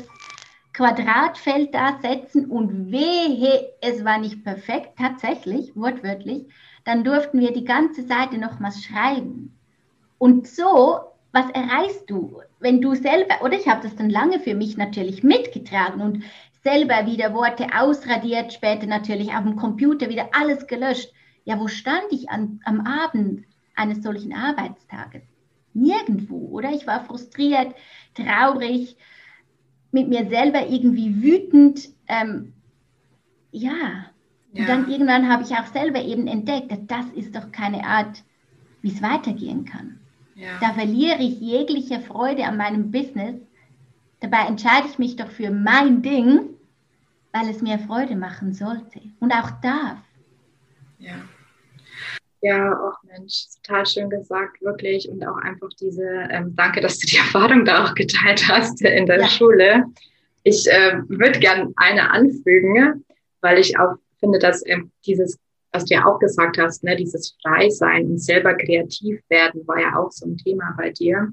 Quadratfeld 0.73 1.75
da 1.75 1.99
setzen 2.01 2.47
und 2.47 2.93
wehe, 2.93 3.71
es 3.81 4.05
war 4.05 4.19
nicht 4.19 4.45
perfekt, 4.45 4.91
tatsächlich, 4.99 5.75
wortwörtlich, 5.75 6.47
dann 6.85 7.05
durften 7.05 7.41
wir 7.41 7.53
die 7.53 7.65
ganze 7.65 8.03
Seite 8.03 8.39
nochmals 8.39 8.85
schreiben. 8.85 9.57
Und 10.19 10.47
so, 10.47 11.01
was 11.33 11.51
erreichst 11.51 12.09
du, 12.09 12.41
wenn 12.61 12.81
du 12.81 12.95
selber, 12.95 13.43
oder 13.43 13.55
ich 13.55 13.69
habe 13.69 13.83
das 13.83 13.97
dann 13.97 14.11
lange 14.11 14.39
für 14.39 14.55
mich 14.55 14.77
natürlich 14.77 15.23
mitgetragen 15.23 16.01
und 16.01 16.23
selber 16.63 17.07
wieder 17.07 17.35
Worte 17.35 17.67
ausradiert, 17.77 18.53
später 18.53 18.87
natürlich 18.87 19.35
auf 19.35 19.43
dem 19.43 19.57
Computer 19.57 20.09
wieder 20.09 20.29
alles 20.33 20.67
gelöscht. 20.67 21.13
Ja, 21.45 21.61
wo 21.61 21.69
stand 21.69 22.07
ich 22.11 22.31
an, 22.31 22.61
am 22.65 22.87
Abend 22.87 23.45
eines 23.75 24.03
solchen 24.03 24.33
Arbeitstages? 24.33 25.23
Nirgendwo, 25.75 26.49
oder? 26.53 26.71
Ich 26.71 26.87
war 26.87 27.05
frustriert, 27.05 27.75
traurig, 28.15 28.97
mit 29.91 30.09
mir 30.09 30.27
selber 30.29 30.67
irgendwie 30.67 31.23
wütend. 31.23 31.89
Ähm, 32.09 32.55
ja. 33.51 34.07
Und 34.55 34.61
Ja. 34.61 34.67
dann 34.67 34.89
irgendwann 34.89 35.29
habe 35.29 35.43
ich 35.43 35.51
auch 35.51 35.67
selber 35.67 36.01
eben 36.01 36.27
entdeckt, 36.27 36.71
dass 36.71 36.87
das 36.87 37.07
ist 37.17 37.35
doch 37.35 37.51
keine 37.53 37.85
Art, 37.85 38.23
wie 38.83 38.93
es 38.93 39.03
weitergehen 39.03 39.65
kann. 39.65 39.99
Ja. 40.37 40.59
Da 40.61 40.73
verliere 40.73 41.19
ich 41.21 41.41
jegliche 41.41 42.01
Freude 42.01 42.45
an 42.45 42.57
meinem 42.57 42.91
Business. 42.91 43.37
Dabei 44.21 44.47
entscheide 44.47 44.87
ich 44.89 44.99
mich 44.99 45.17
doch 45.17 45.29
für 45.31 45.51
mein 45.51 46.03
Ding, 46.03 46.51
weil 47.33 47.49
es 47.51 47.61
mir 47.63 47.79
Freude 47.81 48.17
machen 48.17 48.53
sollte 48.55 49.01
und 49.21 49.33
auch 49.33 49.51
darf. 49.61 49.99
Ja. 50.99 51.15
Ja, 52.43 52.73
auch 52.79 53.03
Mensch, 53.05 53.47
total 53.63 53.87
schön 53.87 54.11
gesagt, 54.11 54.61
wirklich. 54.61 55.09
Und 55.09 55.27
auch 55.27 55.37
einfach 55.39 55.71
diese, 55.81 56.05
ähm, 56.31 56.55
danke, 56.55 56.81
dass 56.81 56.99
du 56.99 57.07
die 57.07 57.17
Erfahrung 57.27 57.65
da 57.65 57.85
auch 57.85 57.95
geteilt 57.95 58.47
hast 58.49 58.83
in 58.83 59.07
der 59.07 59.21
Ja. 59.21 59.29
Schule. 59.29 59.85
Ich 60.43 60.67
äh, 60.71 60.99
würde 61.09 61.39
gern 61.41 61.73
eine 61.77 62.11
anfügen, 62.11 63.03
weil 63.41 63.59
ich 63.59 63.79
auch 63.79 63.95
finde, 64.25 64.39
dass 64.39 64.67
ähm, 64.67 64.91
dieses, 65.07 65.39
was 65.73 65.85
du 65.85 65.95
ja 65.95 66.05
auch 66.05 66.19
gesagt 66.19 66.59
hast, 66.59 66.85
ne, 66.85 66.97
dieses 66.97 67.37
Freisein 67.43 68.07
und 68.07 68.19
selber 68.19 68.55
kreativ 68.55 69.21
werden, 69.29 69.67
war 69.67 69.81
ja 69.81 69.97
auch 69.97 70.11
so 70.11 70.27
ein 70.27 70.37
Thema 70.37 70.75
bei 70.77 70.91
dir. 70.91 71.33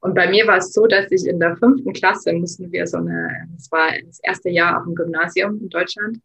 Und 0.00 0.14
bei 0.14 0.28
mir 0.28 0.46
war 0.46 0.58
es 0.58 0.72
so, 0.72 0.86
dass 0.86 1.10
ich 1.10 1.26
in 1.26 1.40
der 1.40 1.56
fünften 1.56 1.92
Klasse 1.92 2.32
mussten 2.32 2.70
wir 2.70 2.86
so 2.86 2.98
eine, 2.98 3.48
das 3.56 3.70
war 3.72 3.90
das 4.04 4.20
erste 4.22 4.50
Jahr 4.50 4.78
auf 4.78 4.84
dem 4.84 4.94
Gymnasium 4.94 5.60
in 5.60 5.68
Deutschland, 5.68 6.18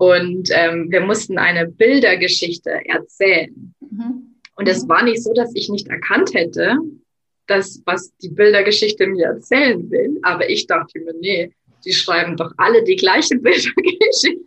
und 0.00 0.48
ähm, 0.52 0.90
wir 0.90 1.02
mussten 1.02 1.36
eine 1.36 1.68
Bildergeschichte 1.68 2.70
erzählen. 2.86 3.74
Mhm. 3.80 4.34
Und 4.56 4.66
es 4.66 4.88
war 4.88 5.04
nicht 5.04 5.22
so, 5.22 5.34
dass 5.34 5.54
ich 5.54 5.68
nicht 5.68 5.88
erkannt 5.88 6.32
hätte, 6.32 6.78
dass 7.46 7.82
was 7.84 8.16
die 8.16 8.30
Bildergeschichte 8.30 9.06
mir 9.06 9.26
erzählen 9.26 9.90
will. 9.90 10.18
Aber 10.22 10.48
ich 10.48 10.66
dachte 10.66 11.00
mir, 11.00 11.12
nee, 11.20 11.52
die 11.84 11.92
schreiben 11.92 12.38
doch 12.38 12.50
alle 12.56 12.82
die 12.82 12.96
gleiche 12.96 13.36
Bildergeschichte. 13.40 14.40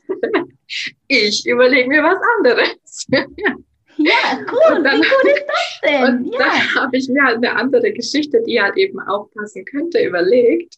Ich 1.08 1.46
überlege 1.46 1.88
mir 1.90 2.04
was 2.04 2.18
anderes. 2.38 3.08
Ja, 3.98 4.46
cool. 4.52 4.78
Und 4.78 4.84
dann- 4.84 5.02
Wie 5.02 5.06
gut 5.08 5.34
ist 5.36 5.46
das 5.48 5.80
denn? 5.84 6.04
Und 6.04 6.34
Ja. 6.34 6.40
dann 6.40 6.76
habe 6.84 6.98
ich 6.98 7.08
mir 7.10 7.24
halt 7.24 7.38
eine 7.38 7.56
andere 7.56 7.92
Geschichte, 7.94 8.42
die 8.46 8.60
halt 8.60 8.76
eben 8.78 9.00
auch 9.02 9.30
passen 9.36 9.66
könnte, 9.66 10.04
überlegt. 10.04 10.76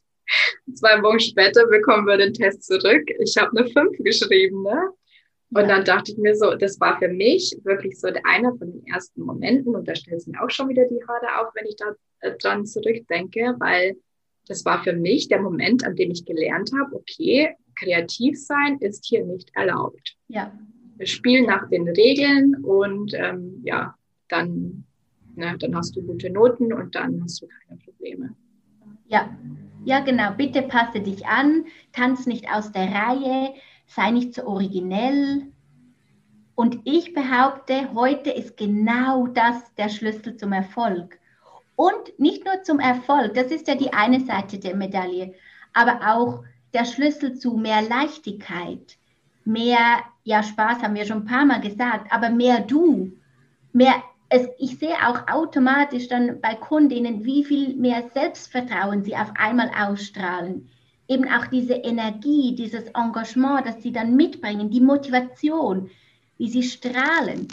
Zwei 0.74 1.02
Wochen 1.02 1.20
später 1.20 1.66
bekommen 1.68 2.08
wir 2.08 2.18
den 2.18 2.34
Test 2.34 2.64
zurück. 2.64 3.10
Ich 3.20 3.38
habe 3.38 3.58
eine 3.58 3.70
5 3.70 3.98
geschrieben, 4.00 4.64
ne? 4.64 4.90
Und 5.52 5.62
Ja. 5.62 5.68
dann 5.68 5.86
dachte 5.86 6.12
ich 6.12 6.18
mir 6.18 6.36
so, 6.36 6.56
das 6.56 6.80
war 6.82 7.00
für 7.00 7.08
mich 7.08 7.56
wirklich 7.64 8.00
so 8.00 8.08
einer 8.24 8.54
von 8.58 8.72
den 8.72 8.86
ersten 8.88 9.22
Momenten 9.22 9.76
und 9.76 9.88
da 9.88 9.96
stellt 9.96 10.18
es 10.18 10.28
mir 10.28 10.44
auch 10.44 10.50
schon 10.50 10.68
wieder 10.68 10.86
die 10.86 11.00
Haare 11.08 11.40
auf, 11.48 11.54
wenn 11.56 11.68
ich 11.68 11.76
da 11.78 11.94
äh, 12.22 12.36
dran 12.38 12.66
zurückdenke, 12.66 13.56
weil 13.60 13.96
das 14.48 14.66
war 14.66 14.84
für 14.84 14.94
mich 14.94 15.28
der 15.30 15.40
Moment, 15.42 15.86
an 15.86 15.96
dem 15.96 16.12
ich 16.12 16.26
gelernt 16.26 16.72
habe, 16.78 16.96
okay, 16.96 17.56
kreativ 17.76 18.38
sein 18.38 18.78
ist 18.80 19.06
hier 19.06 19.26
nicht 19.26 19.52
erlaubt. 19.56 20.18
ja. 20.28 20.52
Wir 20.98 21.08
spielen 21.08 21.46
nach 21.46 21.68
den 21.68 21.90
Regeln 21.90 22.56
und 22.64 23.14
ähm, 23.16 23.62
ja, 23.66 23.96
dann, 24.30 24.86
ne, 25.36 25.58
dann 25.60 25.76
hast 25.76 25.94
du 25.96 26.02
gute 26.02 26.30
Noten 26.30 26.72
und 26.72 26.96
dann 26.96 27.22
hast 27.22 27.42
du 27.42 27.48
keine 27.48 27.80
Probleme. 27.82 28.34
Ja, 29.08 29.38
ja, 29.84 30.00
genau. 30.00 30.32
Bitte 30.32 30.62
passe 30.62 31.02
dich 31.02 31.26
an, 31.28 31.66
tanz 31.92 32.26
nicht 32.26 32.50
aus 32.50 32.72
der 32.72 32.92
Reihe, 32.92 33.54
sei 33.88 34.12
nicht 34.12 34.34
so 34.34 34.48
originell. 34.48 35.52
Und 36.56 36.80
ich 36.86 37.14
behaupte, 37.14 37.94
heute 37.94 38.32
ist 38.32 38.56
genau 38.56 39.28
das 39.28 39.76
der 39.76 39.90
Schlüssel 39.90 40.38
zum 40.38 40.54
Erfolg. 40.54 41.20
Und 41.76 42.18
nicht 42.18 42.46
nur 42.46 42.64
zum 42.64 42.80
Erfolg, 42.80 43.34
das 43.34 43.52
ist 43.52 43.68
ja 43.68 43.76
die 43.76 43.92
eine 43.92 44.22
Seite 44.22 44.58
der 44.58 44.76
Medaille, 44.76 45.34
aber 45.74 46.00
auch 46.08 46.44
der 46.76 46.86
Schlüssel 46.86 47.38
zu 47.40 47.56
mehr 47.56 47.82
Leichtigkeit, 47.82 48.98
mehr, 49.46 50.04
ja, 50.26 50.44
Spaß 50.44 50.84
haben 50.84 50.96
wir 50.96 51.06
schon 51.06 51.22
ein 51.22 51.26
paar 51.26 51.46
Mal 51.46 51.62
gesagt, 51.62 52.12
aber 52.12 52.30
mehr 52.30 52.60
du, 52.60 53.14
mehr 53.72 53.96
es, 54.28 54.48
ich 54.58 54.78
sehe 54.80 54.96
auch 55.08 55.28
automatisch 55.30 56.10
dann 56.10 56.42
bei 56.42 56.56
Kundinnen, 56.56 57.24
wie 57.24 57.46
viel 57.46 57.76
mehr 57.76 58.10
Selbstvertrauen 58.14 59.04
sie 59.04 59.16
auf 59.16 59.32
einmal 59.36 59.72
ausstrahlen. 59.78 60.70
Eben 61.08 61.26
auch 61.30 61.46
diese 61.46 61.76
Energie, 61.76 62.56
dieses 62.56 62.86
Engagement, 62.90 63.66
das 63.66 63.82
sie 63.82 63.92
dann 63.92 64.16
mitbringen, 64.16 64.72
die 64.72 64.82
Motivation, 64.82 65.90
wie 66.38 66.50
sie 66.50 66.64
strahlen, 66.64 67.48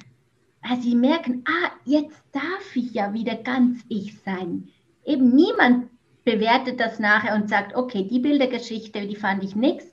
weil 0.66 0.80
sie 0.80 0.96
merken, 0.96 1.44
ah, 1.46 1.70
jetzt 1.85 2.22
darf 2.32 2.74
ich 2.74 2.92
ja 2.94 3.12
wieder 3.12 3.37
ganz 3.37 3.85
ich 3.88 4.18
sein. 4.24 4.68
eben 5.04 5.35
niemand 5.35 5.88
bewertet 6.24 6.80
das 6.80 6.98
nachher 6.98 7.35
und 7.35 7.48
sagt, 7.48 7.74
okay, 7.74 8.06
die 8.08 8.20
Bildergeschichte, 8.20 9.06
die 9.06 9.16
fand 9.16 9.42
ich 9.42 9.56
nix, 9.56 9.85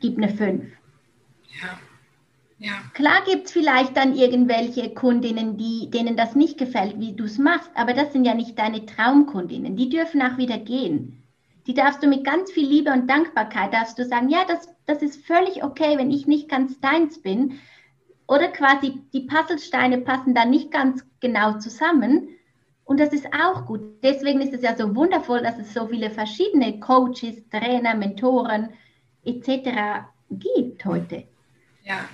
gib 0.00 0.18
eine 0.18 0.28
5. 0.28 0.64
Ja. 1.62 1.78
Ja. 2.58 2.72
Klar 2.92 3.22
gibt 3.24 3.46
es 3.46 3.52
vielleicht 3.52 3.96
dann 3.96 4.14
irgendwelche 4.14 4.90
Kundinnen, 4.90 5.56
die, 5.56 5.90
denen 5.90 6.14
das 6.14 6.34
nicht 6.34 6.58
gefällt, 6.58 7.00
wie 7.00 7.14
du 7.14 7.24
es 7.24 7.38
machst, 7.38 7.70
aber 7.74 7.94
das 7.94 8.12
sind 8.12 8.26
ja 8.26 8.34
nicht 8.34 8.58
deine 8.58 8.84
Traumkundinnen. 8.84 9.76
Die 9.76 9.88
dürfen 9.88 10.20
auch 10.20 10.36
wieder 10.36 10.58
gehen. 10.58 11.22
Die 11.66 11.72
darfst 11.72 12.02
du 12.02 12.06
mit 12.06 12.22
ganz 12.22 12.52
viel 12.52 12.68
Liebe 12.68 12.92
und 12.92 13.08
Dankbarkeit, 13.08 13.72
darfst 13.72 13.98
du 13.98 14.04
sagen, 14.04 14.28
ja, 14.28 14.44
das, 14.46 14.68
das 14.84 15.00
ist 15.00 15.24
völlig 15.24 15.64
okay, 15.64 15.96
wenn 15.96 16.10
ich 16.10 16.26
nicht 16.26 16.50
ganz 16.50 16.78
deins 16.80 17.22
bin. 17.22 17.58
Oder 18.28 18.48
quasi 18.48 19.00
die 19.14 19.22
Puzzlesteine 19.22 19.98
passen 19.98 20.34
da 20.34 20.44
nicht 20.44 20.70
ganz 20.70 21.02
genau 21.20 21.58
zusammen. 21.58 22.28
Und 22.90 22.98
das 22.98 23.12
ist 23.12 23.26
auch 23.32 23.66
gut. 23.66 24.02
Deswegen 24.02 24.40
ist 24.40 24.52
es 24.52 24.62
ja 24.62 24.76
so 24.76 24.96
wundervoll, 24.96 25.42
dass 25.42 25.56
es 25.60 25.72
so 25.72 25.86
viele 25.86 26.10
verschiedene 26.10 26.80
Coaches, 26.80 27.36
Trainer, 27.48 27.94
Mentoren 27.94 28.70
etc. 29.24 30.08
gibt 30.28 30.84
heute. 30.84 31.22
Ja, 31.84 32.08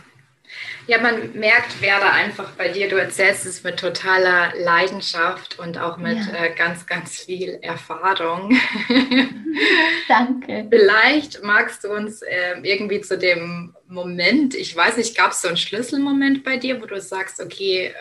ja, 0.86 1.00
man 1.00 1.32
merkt, 1.32 1.80
wer 1.80 1.98
da 1.98 2.10
einfach 2.10 2.50
bei 2.52 2.68
dir, 2.68 2.90
du 2.90 2.96
erzählst 2.96 3.46
es 3.46 3.64
mit 3.64 3.78
totaler 3.78 4.52
Leidenschaft 4.56 5.58
und 5.58 5.78
auch 5.78 5.96
mit 5.96 6.18
ja. 6.18 6.44
äh, 6.44 6.54
ganz, 6.54 6.86
ganz 6.86 7.20
viel 7.20 7.58
Erfahrung. 7.62 8.54
Danke. 10.08 10.66
Vielleicht 10.70 11.42
magst 11.42 11.84
du 11.84 11.88
uns 11.88 12.20
äh, 12.20 12.60
irgendwie 12.62 13.00
zu 13.00 13.16
dem 13.16 13.74
Moment, 13.88 14.54
ich 14.54 14.76
weiß 14.76 14.98
nicht, 14.98 15.16
gab 15.16 15.32
es 15.32 15.40
so 15.40 15.48
einen 15.48 15.56
Schlüsselmoment 15.56 16.44
bei 16.44 16.58
dir, 16.58 16.82
wo 16.82 16.86
du 16.86 17.00
sagst, 17.00 17.40
okay, 17.40 17.86
äh, 17.86 17.92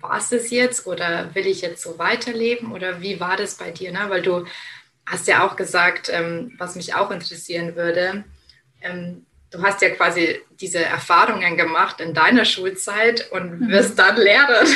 war 0.00 0.18
es 0.18 0.30
das 0.30 0.50
jetzt 0.50 0.86
oder 0.86 1.34
will 1.34 1.46
ich 1.46 1.60
jetzt 1.60 1.82
so 1.82 1.98
weiterleben 1.98 2.72
oder 2.72 3.00
wie 3.00 3.20
war 3.20 3.36
das 3.36 3.54
bei 3.54 3.70
dir? 3.70 3.92
Ne? 3.92 4.00
Weil 4.08 4.22
du 4.22 4.44
hast 5.06 5.28
ja 5.28 5.46
auch 5.46 5.56
gesagt, 5.56 6.10
ähm, 6.12 6.52
was 6.58 6.76
mich 6.76 6.94
auch 6.94 7.10
interessieren 7.10 7.76
würde, 7.76 8.24
ähm, 8.82 9.24
du 9.50 9.62
hast 9.62 9.82
ja 9.82 9.90
quasi 9.90 10.40
diese 10.60 10.84
Erfahrungen 10.84 11.56
gemacht 11.56 12.00
in 12.00 12.14
deiner 12.14 12.44
Schulzeit 12.44 13.30
und 13.30 13.60
mhm. 13.60 13.68
wirst 13.70 13.98
dann 13.98 14.16
Lehrerin. 14.16 14.66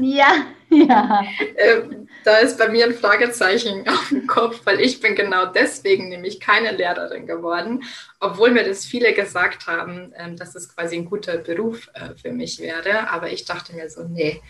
Ja, 0.00 0.46
ja. 0.70 1.22
Ähm, 1.56 2.03
da 2.24 2.38
ist 2.38 2.58
bei 2.58 2.68
mir 2.68 2.86
ein 2.86 2.94
Fragezeichen 2.94 3.86
auf 3.88 4.08
dem 4.08 4.26
Kopf, 4.26 4.62
weil 4.64 4.80
ich 4.80 5.00
bin 5.00 5.14
genau 5.14 5.46
deswegen 5.46 6.08
nämlich 6.08 6.40
keine 6.40 6.72
Lehrerin 6.72 7.26
geworden, 7.26 7.84
obwohl 8.20 8.50
mir 8.50 8.64
das 8.64 8.84
viele 8.84 9.12
gesagt 9.12 9.66
haben, 9.66 10.12
ähm, 10.16 10.36
dass 10.36 10.54
es 10.54 10.74
quasi 10.74 10.96
ein 10.96 11.04
guter 11.04 11.38
Beruf 11.38 11.90
äh, 11.94 12.14
für 12.16 12.32
mich 12.32 12.58
wäre. 12.58 13.10
Aber 13.10 13.30
ich 13.30 13.44
dachte 13.44 13.74
mir 13.74 13.88
so, 13.88 14.04
nee, 14.04 14.40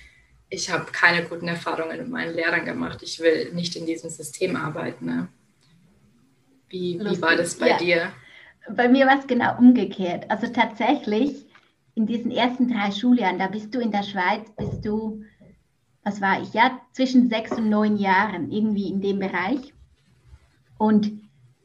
ich 0.49 0.71
habe 0.71 0.87
keine 0.93 1.25
guten 1.25 1.49
Erfahrungen 1.49 1.99
mit 1.99 2.09
meinen 2.09 2.35
Lehrern 2.35 2.65
gemacht. 2.65 3.03
Ich 3.03 3.21
will 3.21 3.53
nicht 3.53 3.77
in 3.77 3.87
diesem 3.87 4.11
System 4.11 4.57
arbeiten. 4.57 5.07
Ne? 5.07 5.29
Wie, 6.69 7.01
wie 7.01 7.21
war 7.21 7.37
das 7.37 7.57
bei 7.57 7.71
ja. 7.71 7.79
dir? 7.79 8.13
Bei 8.71 8.89
mir 8.89 9.07
war 9.07 9.19
es 9.19 9.27
genau 9.27 9.59
umgekehrt. 9.59 10.31
Also 10.31 10.47
tatsächlich 10.49 11.45
in 11.95 12.07
diesen 12.07 12.31
ersten 12.31 12.69
drei 12.69 12.91
Schuljahren, 12.91 13.39
da 13.39 13.47
bist 13.47 13.75
du 13.75 13.81
in 13.81 13.93
der 13.93 14.03
Schweiz, 14.03 14.51
bist 14.57 14.85
du, 14.85 15.25
was 16.05 16.21
war 16.21 16.41
ich, 16.41 16.53
ja, 16.53 16.81
zwischen 16.93 17.29
sechs 17.29 17.53
und 17.53 17.69
neun 17.69 17.97
Jahren, 17.97 18.53
irgendwie 18.53 18.89
in 18.89 19.01
dem 19.01 19.19
Bereich. 19.19 19.73
Und 20.79 21.11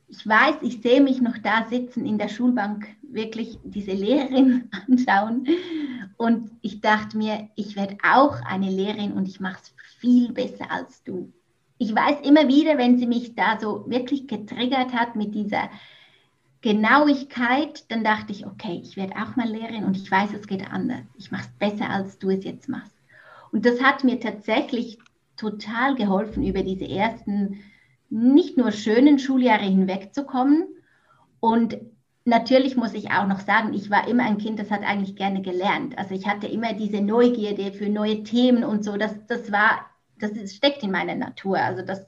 ich 0.08 0.26
weiß, 0.26 0.56
ich 0.62 0.82
sehe 0.82 1.02
mich 1.02 1.22
noch 1.22 1.38
da 1.38 1.68
sitzen 1.70 2.06
in 2.06 2.18
der 2.18 2.30
Schulbank, 2.30 2.88
wirklich 3.02 3.60
diese 3.64 3.92
Lehrerin 3.92 4.70
anschauen. 4.88 5.48
Und 6.18 6.52
ich 6.62 6.82
dachte 6.82 7.18
mir, 7.18 7.50
ich 7.56 7.76
werde 7.76 7.98
auch 8.04 8.42
eine 8.42 8.70
Lehrerin 8.70 9.14
und 9.14 9.28
ich 9.28 9.40
mache 9.40 9.60
es 9.62 9.74
viel 10.00 10.32
besser 10.32 10.72
als 10.72 11.04
du. 11.04 11.32
Ich 11.78 11.94
weiß 11.94 12.22
immer 12.24 12.48
wieder, 12.48 12.78
wenn 12.78 12.98
sie 12.98 13.08
mich 13.08 13.36
da 13.36 13.60
so 13.60 13.86
wirklich 13.88 14.28
getriggert 14.28 14.94
hat 14.94 15.16
mit 15.16 15.36
dieser 15.36 15.70
Genauigkeit, 16.62 17.90
dann 17.90 18.04
dachte 18.04 18.34
ich, 18.34 18.46
okay, 18.46 18.82
ich 18.84 18.98
werde 18.98 19.16
auch 19.16 19.36
mal 19.38 19.48
Lehrerin 19.48 19.86
und 19.86 19.96
ich 19.96 20.10
weiß, 20.10 20.34
es 20.34 20.48
geht 20.48 20.70
anders. 20.70 21.06
Ich 21.18 21.32
mache 21.32 21.44
es 21.44 21.70
besser, 21.70 21.90
als 21.90 22.20
du 22.20 22.32
es 22.32 22.44
jetzt 22.44 22.68
machst. 22.68 22.99
Und 23.52 23.66
das 23.66 23.82
hat 23.82 24.04
mir 24.04 24.20
tatsächlich 24.20 25.00
total 25.38 25.96
geholfen, 25.96 26.46
über 26.46 26.64
diese 26.64 26.88
ersten, 26.88 27.60
nicht 28.10 28.58
nur 28.58 28.72
schönen 28.72 29.20
Schuljahre 29.20 29.64
hinwegzukommen. 29.64 30.68
Und 31.40 31.78
natürlich 32.26 32.76
muss 32.76 32.94
ich 32.94 33.12
auch 33.12 33.28
noch 33.28 33.40
sagen, 33.40 33.74
ich 33.74 33.90
war 33.90 34.08
immer 34.08 34.24
ein 34.24 34.38
Kind, 34.38 34.60
das 34.60 34.72
hat 34.72 34.84
eigentlich 34.84 35.16
gerne 35.16 35.42
gelernt. 35.42 35.98
Also 35.98 36.14
ich 36.14 36.28
hatte 36.28 36.48
immer 36.48 36.74
diese 36.74 37.02
Neugierde 37.02 37.72
für 37.72 37.90
neue 37.90 38.24
Themen 38.24 38.64
und 38.64 38.84
so. 38.84 38.98
Das, 38.98 39.14
das 39.28 39.52
war, 39.52 39.86
das 40.20 40.32
steckt 40.54 40.84
in 40.84 40.92
meiner 40.92 41.16
Natur. 41.16 41.58
Also 41.58 41.84
das, 41.84 42.06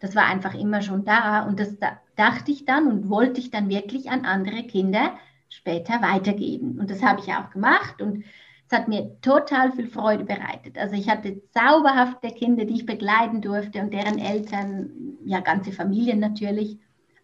das 0.00 0.14
war 0.16 0.26
einfach 0.26 0.54
immer 0.54 0.82
schon 0.82 1.04
da. 1.04 1.42
Und 1.46 1.60
das 1.60 1.78
da 1.78 2.00
dachte 2.16 2.50
ich 2.50 2.64
dann 2.64 2.86
und 2.86 3.10
wollte 3.10 3.40
ich 3.40 3.50
dann 3.50 3.68
wirklich 3.68 4.10
an 4.10 4.24
andere 4.24 4.62
Kinder 4.64 5.12
später 5.48 6.00
weitergeben. 6.00 6.78
Und 6.78 6.90
das 6.90 7.02
habe 7.02 7.20
ich 7.20 7.32
auch 7.32 7.50
gemacht 7.50 8.00
und 8.00 8.24
es 8.70 8.78
hat 8.78 8.86
mir 8.86 9.20
total 9.20 9.72
viel 9.72 9.88
Freude 9.88 10.24
bereitet. 10.24 10.78
Also 10.78 10.94
ich 10.94 11.08
hatte 11.08 11.42
zauberhafte 11.50 12.28
Kinder, 12.28 12.64
die 12.64 12.74
ich 12.74 12.86
begleiten 12.86 13.40
durfte 13.40 13.80
und 13.80 13.92
deren 13.92 14.18
Eltern, 14.18 15.16
ja 15.24 15.40
ganze 15.40 15.72
Familien 15.72 16.20
natürlich. 16.20 16.78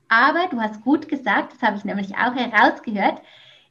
Aber 0.08 0.48
du 0.50 0.60
hast 0.60 0.82
gut 0.82 1.08
gesagt, 1.08 1.52
das 1.52 1.62
habe 1.62 1.76
ich 1.76 1.84
nämlich 1.84 2.16
auch 2.16 2.34
herausgehört, 2.34 3.22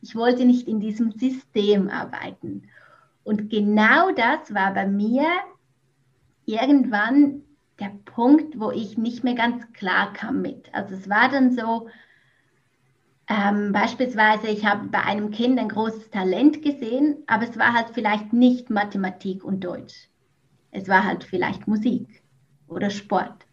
ich 0.01 0.15
wollte 0.15 0.45
nicht 0.45 0.69
in 0.69 0.79
diesem 0.79 1.11
System 1.11 1.89
arbeiten. 1.89 2.63
Und 3.25 3.49
genau 3.49 4.11
das 4.11 4.53
war 4.53 4.73
bei 4.73 4.87
mir 4.87 5.25
irgendwann 6.45 7.41
der 7.79 7.91
Punkt, 8.05 8.57
wo 8.57 8.71
ich 8.71 8.97
nicht 8.97 9.25
mehr 9.25 9.35
ganz 9.35 9.69
klar 9.73 10.13
kam 10.13 10.41
mit. 10.41 10.73
Also 10.73 10.95
es 10.95 11.09
war 11.09 11.27
dann 11.27 11.51
so, 11.51 11.89
ähm, 13.27 13.71
beispielsweise, 13.71 14.47
ich 14.47 14.65
habe 14.65 14.87
bei 14.89 15.01
einem 15.03 15.31
Kind 15.31 15.59
ein 15.59 15.69
großes 15.69 16.09
Talent 16.11 16.61
gesehen, 16.61 17.23
aber 17.27 17.43
es 17.49 17.57
war 17.57 17.73
halt 17.73 17.89
vielleicht 17.93 18.33
nicht 18.33 18.69
Mathematik 18.69 19.43
und 19.43 19.63
Deutsch. 19.63 20.09
Es 20.71 20.87
war 20.87 21.03
halt 21.05 21.23
vielleicht 21.23 21.67
Musik 21.67 22.23
oder 22.67 22.89
Sport. 22.89 23.44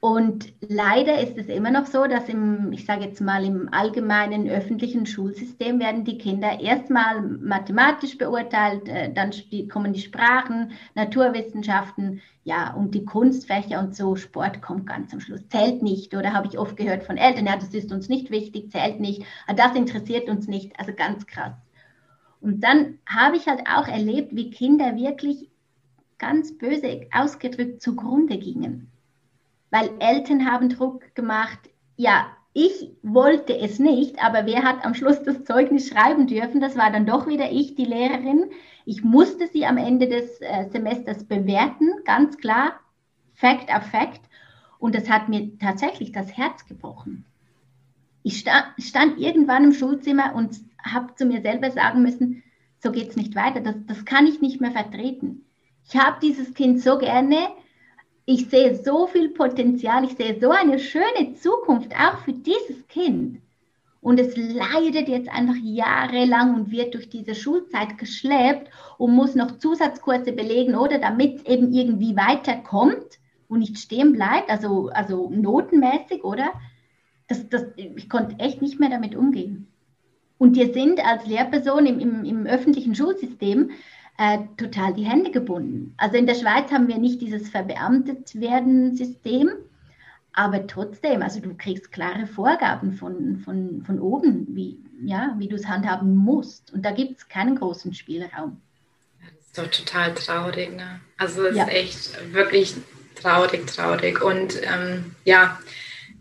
Und 0.00 0.52
leider 0.60 1.20
ist 1.20 1.38
es 1.38 1.46
immer 1.46 1.70
noch 1.70 1.86
so, 1.86 2.06
dass 2.06 2.28
im, 2.28 2.70
ich 2.70 2.84
sage 2.84 3.04
jetzt 3.04 3.20
mal, 3.20 3.44
im 3.44 3.72
allgemeinen 3.72 4.48
öffentlichen 4.48 5.06
Schulsystem 5.06 5.80
werden 5.80 6.04
die 6.04 6.18
Kinder 6.18 6.60
erstmal 6.60 7.22
mathematisch 7.22 8.18
beurteilt, 8.18 8.88
äh, 8.88 9.12
dann 9.12 9.30
kommen 9.70 9.94
die 9.94 10.00
Sprachen, 10.00 10.72
Naturwissenschaften, 10.94 12.20
ja, 12.44 12.74
und 12.74 12.94
die 12.94 13.06
Kunstfächer 13.06 13.80
und 13.80 13.96
so, 13.96 14.16
Sport 14.16 14.60
kommt 14.60 14.86
ganz 14.86 15.12
am 15.14 15.20
Schluss. 15.20 15.48
Zählt 15.48 15.82
nicht, 15.82 16.14
oder 16.14 16.34
habe 16.34 16.46
ich 16.46 16.58
oft 16.58 16.76
gehört 16.76 17.02
von 17.04 17.16
Eltern, 17.16 17.46
ja, 17.46 17.56
das 17.56 17.72
ist 17.74 17.90
uns 17.90 18.08
nicht 18.08 18.30
wichtig, 18.30 18.70
zählt 18.70 19.00
nicht, 19.00 19.24
ah, 19.46 19.54
das 19.54 19.74
interessiert 19.74 20.28
uns 20.28 20.46
nicht, 20.46 20.78
also 20.78 20.92
ganz 20.92 21.26
krass. 21.26 21.54
Und 22.40 22.62
dann 22.62 22.98
habe 23.06 23.36
ich 23.36 23.48
halt 23.48 23.62
auch 23.66 23.88
erlebt, 23.88 24.36
wie 24.36 24.50
Kinder 24.50 24.94
wirklich 24.94 25.48
ganz 26.18 26.56
böse 26.56 27.06
ausgedrückt 27.12 27.82
zugrunde 27.82 28.38
gingen 28.38 28.92
weil 29.70 29.90
Eltern 29.98 30.50
haben 30.50 30.68
Druck 30.68 31.14
gemacht. 31.14 31.58
Ja, 31.96 32.26
ich 32.52 32.90
wollte 33.02 33.54
es 33.58 33.78
nicht, 33.78 34.22
aber 34.24 34.46
wer 34.46 34.62
hat 34.62 34.84
am 34.84 34.94
Schluss 34.94 35.22
das 35.22 35.44
Zeugnis 35.44 35.88
schreiben 35.88 36.26
dürfen? 36.26 36.60
Das 36.60 36.76
war 36.76 36.90
dann 36.90 37.04
doch 37.04 37.26
wieder 37.26 37.50
ich, 37.52 37.74
die 37.74 37.84
Lehrerin. 37.84 38.46
Ich 38.86 39.04
musste 39.04 39.46
sie 39.48 39.66
am 39.66 39.76
Ende 39.76 40.08
des 40.08 40.40
äh, 40.40 40.68
Semesters 40.70 41.24
bewerten, 41.24 41.90
ganz 42.04 42.38
klar, 42.38 42.80
Fact 43.34 43.70
auf 43.74 43.82
Fact. 43.84 44.22
Und 44.78 44.94
das 44.94 45.10
hat 45.10 45.28
mir 45.28 45.58
tatsächlich 45.58 46.12
das 46.12 46.36
Herz 46.36 46.66
gebrochen. 46.66 47.24
Ich 48.22 48.38
stand, 48.38 48.66
stand 48.78 49.18
irgendwann 49.18 49.64
im 49.64 49.72
Schulzimmer 49.72 50.34
und 50.34 50.56
habe 50.82 51.14
zu 51.14 51.26
mir 51.26 51.42
selber 51.42 51.70
sagen 51.70 52.02
müssen, 52.02 52.42
so 52.78 52.90
geht 52.90 53.10
es 53.10 53.16
nicht 53.16 53.34
weiter, 53.34 53.60
das, 53.60 53.74
das 53.86 54.04
kann 54.04 54.26
ich 54.26 54.40
nicht 54.40 54.60
mehr 54.60 54.72
vertreten. 54.72 55.44
Ich 55.88 55.96
habe 55.96 56.18
dieses 56.22 56.54
Kind 56.54 56.80
so 56.80 56.98
gerne, 56.98 57.48
ich 58.26 58.50
sehe 58.50 58.74
so 58.74 59.06
viel 59.06 59.30
Potenzial, 59.30 60.04
ich 60.04 60.16
sehe 60.16 60.38
so 60.40 60.50
eine 60.50 60.80
schöne 60.80 61.34
Zukunft 61.34 61.92
auch 61.94 62.18
für 62.18 62.32
dieses 62.32 62.86
Kind. 62.88 63.40
Und 64.00 64.20
es 64.20 64.36
leidet 64.36 65.08
jetzt 65.08 65.28
einfach 65.28 65.56
jahrelang 65.62 66.54
und 66.54 66.70
wird 66.70 66.94
durch 66.94 67.08
diese 67.08 67.34
Schulzeit 67.34 67.98
geschleppt 67.98 68.70
und 68.98 69.14
muss 69.14 69.34
noch 69.34 69.58
Zusatzkurse 69.58 70.32
belegen 70.32 70.74
oder 70.74 70.98
damit 70.98 71.36
es 71.36 71.46
eben 71.46 71.72
irgendwie 71.72 72.16
weiterkommt 72.16 73.18
und 73.48 73.60
nicht 73.60 73.78
stehen 73.78 74.12
bleibt, 74.12 74.50
also, 74.50 74.88
also 74.88 75.30
notenmäßig, 75.30 76.24
oder? 76.24 76.50
Das, 77.28 77.48
das, 77.48 77.64
ich 77.76 78.08
konnte 78.08 78.38
echt 78.38 78.60
nicht 78.60 78.78
mehr 78.78 78.90
damit 78.90 79.16
umgehen. 79.16 79.68
Und 80.38 80.54
wir 80.56 80.72
sind 80.72 81.04
als 81.04 81.26
Lehrperson 81.26 81.86
im, 81.86 81.98
im, 81.98 82.24
im 82.24 82.46
öffentlichen 82.46 82.94
Schulsystem 82.94 83.70
äh, 84.18 84.38
total 84.56 84.94
die 84.94 85.04
Hände 85.04 85.30
gebunden. 85.30 85.94
Also 85.96 86.16
in 86.16 86.26
der 86.26 86.34
Schweiz 86.34 86.70
haben 86.70 86.88
wir 86.88 86.98
nicht 86.98 87.20
dieses 87.20 87.48
verbeamtet 87.48 88.40
werden 88.40 88.96
System, 88.96 89.50
aber 90.32 90.66
trotzdem, 90.66 91.22
also 91.22 91.40
du 91.40 91.54
kriegst 91.56 91.92
klare 91.92 92.26
Vorgaben 92.26 92.92
von, 92.92 93.38
von, 93.38 93.82
von 93.84 94.00
oben, 94.00 94.46
wie, 94.50 94.78
ja, 95.02 95.34
wie 95.38 95.48
du 95.48 95.56
es 95.56 95.66
handhaben 95.66 96.14
musst. 96.14 96.72
Und 96.72 96.82
da 96.82 96.90
gibt 96.92 97.18
es 97.18 97.28
keinen 97.28 97.56
großen 97.56 97.94
Spielraum. 97.94 98.60
Das 99.20 99.46
ist 99.46 99.58
doch 99.58 99.84
total 99.84 100.14
traurig. 100.14 100.76
Ne? 100.76 101.00
Also 101.16 101.46
es 101.46 101.56
ja. 101.56 101.64
ist 101.64 101.72
echt 101.72 102.34
wirklich 102.34 102.74
traurig, 103.14 103.66
traurig. 103.66 104.22
Und 104.22 104.60
ähm, 104.62 105.14
ja, 105.24 105.58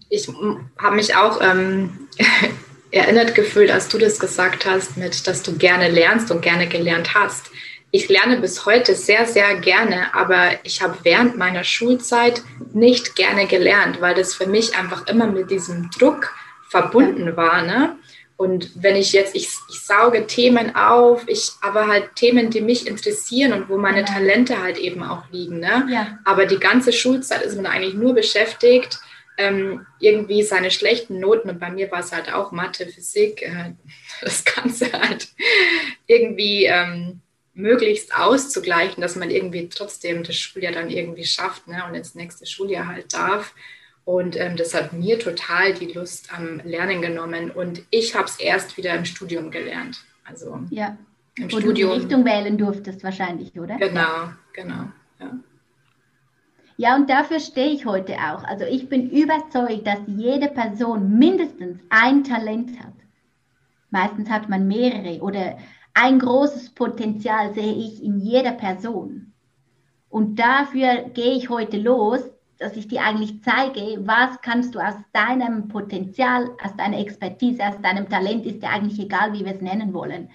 ich 0.10 0.29
habe 0.77 0.95
mich 0.95 1.15
auch 1.15 1.41
ähm, 1.41 2.08
erinnert 2.91 3.36
gefühlt, 3.36 3.69
als 3.69 3.89
du 3.89 3.97
das 3.97 4.19
gesagt 4.19 4.65
hast, 4.65 4.95
mit, 4.95 5.27
dass 5.27 5.43
du 5.43 5.58
gerne 5.58 5.89
lernst 5.89 6.31
und 6.31 6.41
gerne 6.41 6.67
gelernt 6.67 7.13
hast. 7.13 7.51
Ich 7.95 8.10
lerne 8.10 8.41
bis 8.41 8.65
heute 8.65 8.93
sehr, 8.93 9.25
sehr 9.25 9.55
gerne, 9.55 10.13
aber 10.13 10.49
ich 10.63 10.81
habe 10.81 10.97
während 11.03 11.38
meiner 11.38 11.63
Schulzeit 11.63 12.41
nicht 12.73 13.15
gerne 13.15 13.47
gelernt, 13.47 14.01
weil 14.01 14.13
das 14.13 14.34
für 14.34 14.47
mich 14.47 14.77
einfach 14.77 15.08
immer 15.08 15.27
mit 15.27 15.49
diesem 15.49 15.89
Druck 15.91 16.36
verbunden 16.67 17.38
war. 17.38 17.62
Ne? 17.62 17.95
Und 18.36 18.69
wenn 18.75 18.97
ich 18.97 19.13
jetzt, 19.13 19.34
ich, 19.34 19.47
ich 19.69 19.79
sauge 19.79 20.27
Themen 20.27 20.75
auf, 20.75 21.23
ich, 21.27 21.53
aber 21.62 21.88
halt 21.88 22.17
Themen, 22.17 22.49
die 22.49 22.60
mich 22.60 22.86
interessieren 22.86 23.53
und 23.53 23.69
wo 23.69 23.77
meine. 23.77 24.03
Talente 24.03 24.62
halt 24.62 24.77
eben 24.77 25.01
auch 25.01 25.23
liegen. 25.31 25.62
Ne? 25.62 25.88
Ja. 25.89 26.19
Aber 26.25 26.47
die 26.47 26.60
ganze 26.60 26.91
Schulzeit 26.91 27.43
ist 27.43 27.55
man 27.55 27.65
eigentlich 27.65 27.93
nur 27.93 28.13
beschäftigt, 28.13 28.99
ähm, 29.38 29.86
irgendwie 30.01 30.43
seine 30.43 30.69
schlechten 30.69 31.21
Noten, 31.21 31.49
und 31.49 31.62
bei 31.62 31.69
mir 31.69 31.89
war 31.91 31.99
es 31.99 32.12
halt 32.12 32.34
auch 32.34 32.51
Mathe, 32.51 32.88
Physik, 32.88 33.41
äh, 33.41 33.71
das 34.21 34.43
Ganze 34.43 34.91
halt 34.91 35.29
irgendwie 36.08 36.65
ähm, 36.65 37.21
möglichst 37.55 38.15
auszugleichen, 38.15 39.01
dass 39.01 39.15
man 39.15 39.29
irgendwie 39.29 39.69
trotzdem 39.69 40.23
das 40.23 40.35
Schuljahr 40.37 40.73
dann 40.73 40.89
irgendwie 40.89 41.25
schafft 41.25 41.67
ne, 41.67 41.83
und 41.87 41.95
ins 41.95 42.13
nächste 42.13 42.45
Schuljahr 42.45 42.87
halt 42.87 43.13
darf. 43.13 43.53
Und 44.03 44.39
ähm, 44.39 44.55
das 44.55 44.75
hat 44.75 44.93
mir 44.93 45.17
total 45.17 45.73
die 45.73 45.91
Lust 45.91 46.31
am 46.31 46.61
Lernen 46.63 47.01
genommen. 47.01 47.49
Und 47.49 47.81
ich 47.89 48.15
habe 48.15 48.25
es 48.25 48.39
erst 48.39 48.77
wieder 48.77 48.93
im 48.93 49.05
Studium 49.05 49.49
gelernt. 49.49 50.03
Also 50.25 50.59
ja. 50.69 50.95
im 51.37 51.45
Wo 51.45 51.57
Studium. 51.57 51.89
Du 51.89 51.95
die 51.95 52.01
Richtung 52.01 52.25
wählen 52.25 52.57
durftest 52.57 53.03
wahrscheinlich, 53.03 53.57
oder? 53.59 53.77
Genau, 53.77 54.29
genau. 54.53 54.89
Ja. 55.19 55.31
Ja, 56.77 56.95
und 56.95 57.09
dafür 57.09 57.39
stehe 57.39 57.69
ich 57.69 57.85
heute 57.85 58.13
auch. 58.15 58.43
Also 58.43 58.65
ich 58.65 58.89
bin 58.89 59.09
überzeugt, 59.09 59.87
dass 59.87 59.99
jede 60.07 60.49
Person 60.49 61.17
mindestens 61.17 61.79
ein 61.89 62.25
Talent 62.25 62.77
hat. 62.79 62.93
Meistens 63.91 64.29
hat 64.29 64.49
man 64.49 64.67
mehrere 64.67 65.21
oder 65.21 65.57
ein 65.95 66.19
großes 66.19 66.71
Potenzial 66.71 67.53
sehe 67.53 67.73
ich 67.73 68.03
in 68.03 68.19
jeder 68.19 68.51
Person. 68.51 69.31
Und 70.10 70.38
dafür 70.38 71.10
gehe 71.13 71.36
ich 71.36 71.49
heute 71.49 71.77
los, 71.77 72.21
dass 72.58 72.75
ich 72.75 72.89
dir 72.89 73.01
eigentlich 73.01 73.41
zeige, 73.43 74.05
was 74.05 74.41
kannst 74.41 74.75
du 74.75 74.79
aus 74.79 74.95
deinem 75.13 75.69
Potenzial, 75.69 76.49
aus 76.62 76.75
deiner 76.75 76.99
Expertise, 76.99 77.65
aus 77.65 77.81
deinem 77.81 78.10
Talent, 78.10 78.45
ist 78.45 78.62
ja 78.62 78.69
eigentlich 78.69 78.99
egal, 78.99 79.34
wie 79.34 79.45
wir 79.45 79.55
es 79.55 79.62
nennen 79.62 79.93
wollen. 79.93 80.29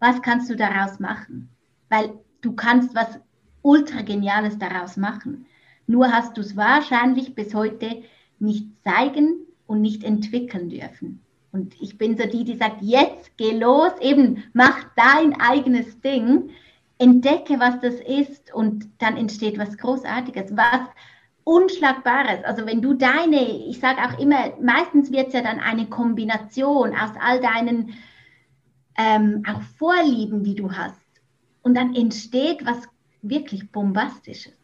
Was 0.00 0.20
kannst 0.20 0.50
du 0.50 0.56
daraus 0.56 1.00
machen? 1.00 1.48
Weil 1.88 2.12
du 2.42 2.52
kannst 2.52 2.94
was 2.94 3.18
ultra 3.62 4.02
geniales 4.02 4.58
daraus 4.58 4.98
machen. 4.98 5.46
Nur 5.86 6.12
hast 6.12 6.36
du 6.36 6.42
es 6.42 6.56
wahrscheinlich 6.56 7.34
bis 7.34 7.54
heute 7.54 8.02
nicht 8.38 8.68
zeigen 8.84 9.46
und 9.66 9.80
nicht 9.80 10.04
entwickeln 10.04 10.68
dürfen. 10.68 11.22
Und 11.52 11.74
ich 11.80 11.98
bin 11.98 12.16
so 12.16 12.26
die, 12.26 12.44
die 12.44 12.56
sagt, 12.56 12.80
jetzt 12.80 13.36
geh 13.36 13.52
los, 13.58 13.92
eben 14.00 14.44
mach 14.52 14.84
dein 14.96 15.40
eigenes 15.40 16.00
Ding, 16.00 16.50
entdecke, 16.98 17.58
was 17.58 17.80
das 17.80 17.94
ist 17.94 18.52
und 18.54 18.88
dann 18.98 19.16
entsteht 19.16 19.58
was 19.58 19.76
Großartiges, 19.76 20.56
was 20.56 20.80
Unschlagbares. 21.44 22.44
Also 22.44 22.66
wenn 22.66 22.82
du 22.82 22.94
deine, 22.94 23.40
ich 23.40 23.80
sage 23.80 23.98
auch 24.02 24.18
immer, 24.18 24.52
meistens 24.60 25.10
wird 25.10 25.28
es 25.28 25.32
ja 25.32 25.40
dann 25.40 25.58
eine 25.58 25.86
Kombination 25.86 26.94
aus 26.94 27.10
all 27.20 27.40
deinen 27.40 27.94
ähm, 28.96 29.42
auch 29.48 29.62
Vorlieben, 29.78 30.44
die 30.44 30.54
du 30.54 30.70
hast. 30.70 31.00
Und 31.62 31.74
dann 31.74 31.94
entsteht 31.94 32.64
was 32.66 32.86
wirklich 33.22 33.72
Bombastisches. 33.72 34.59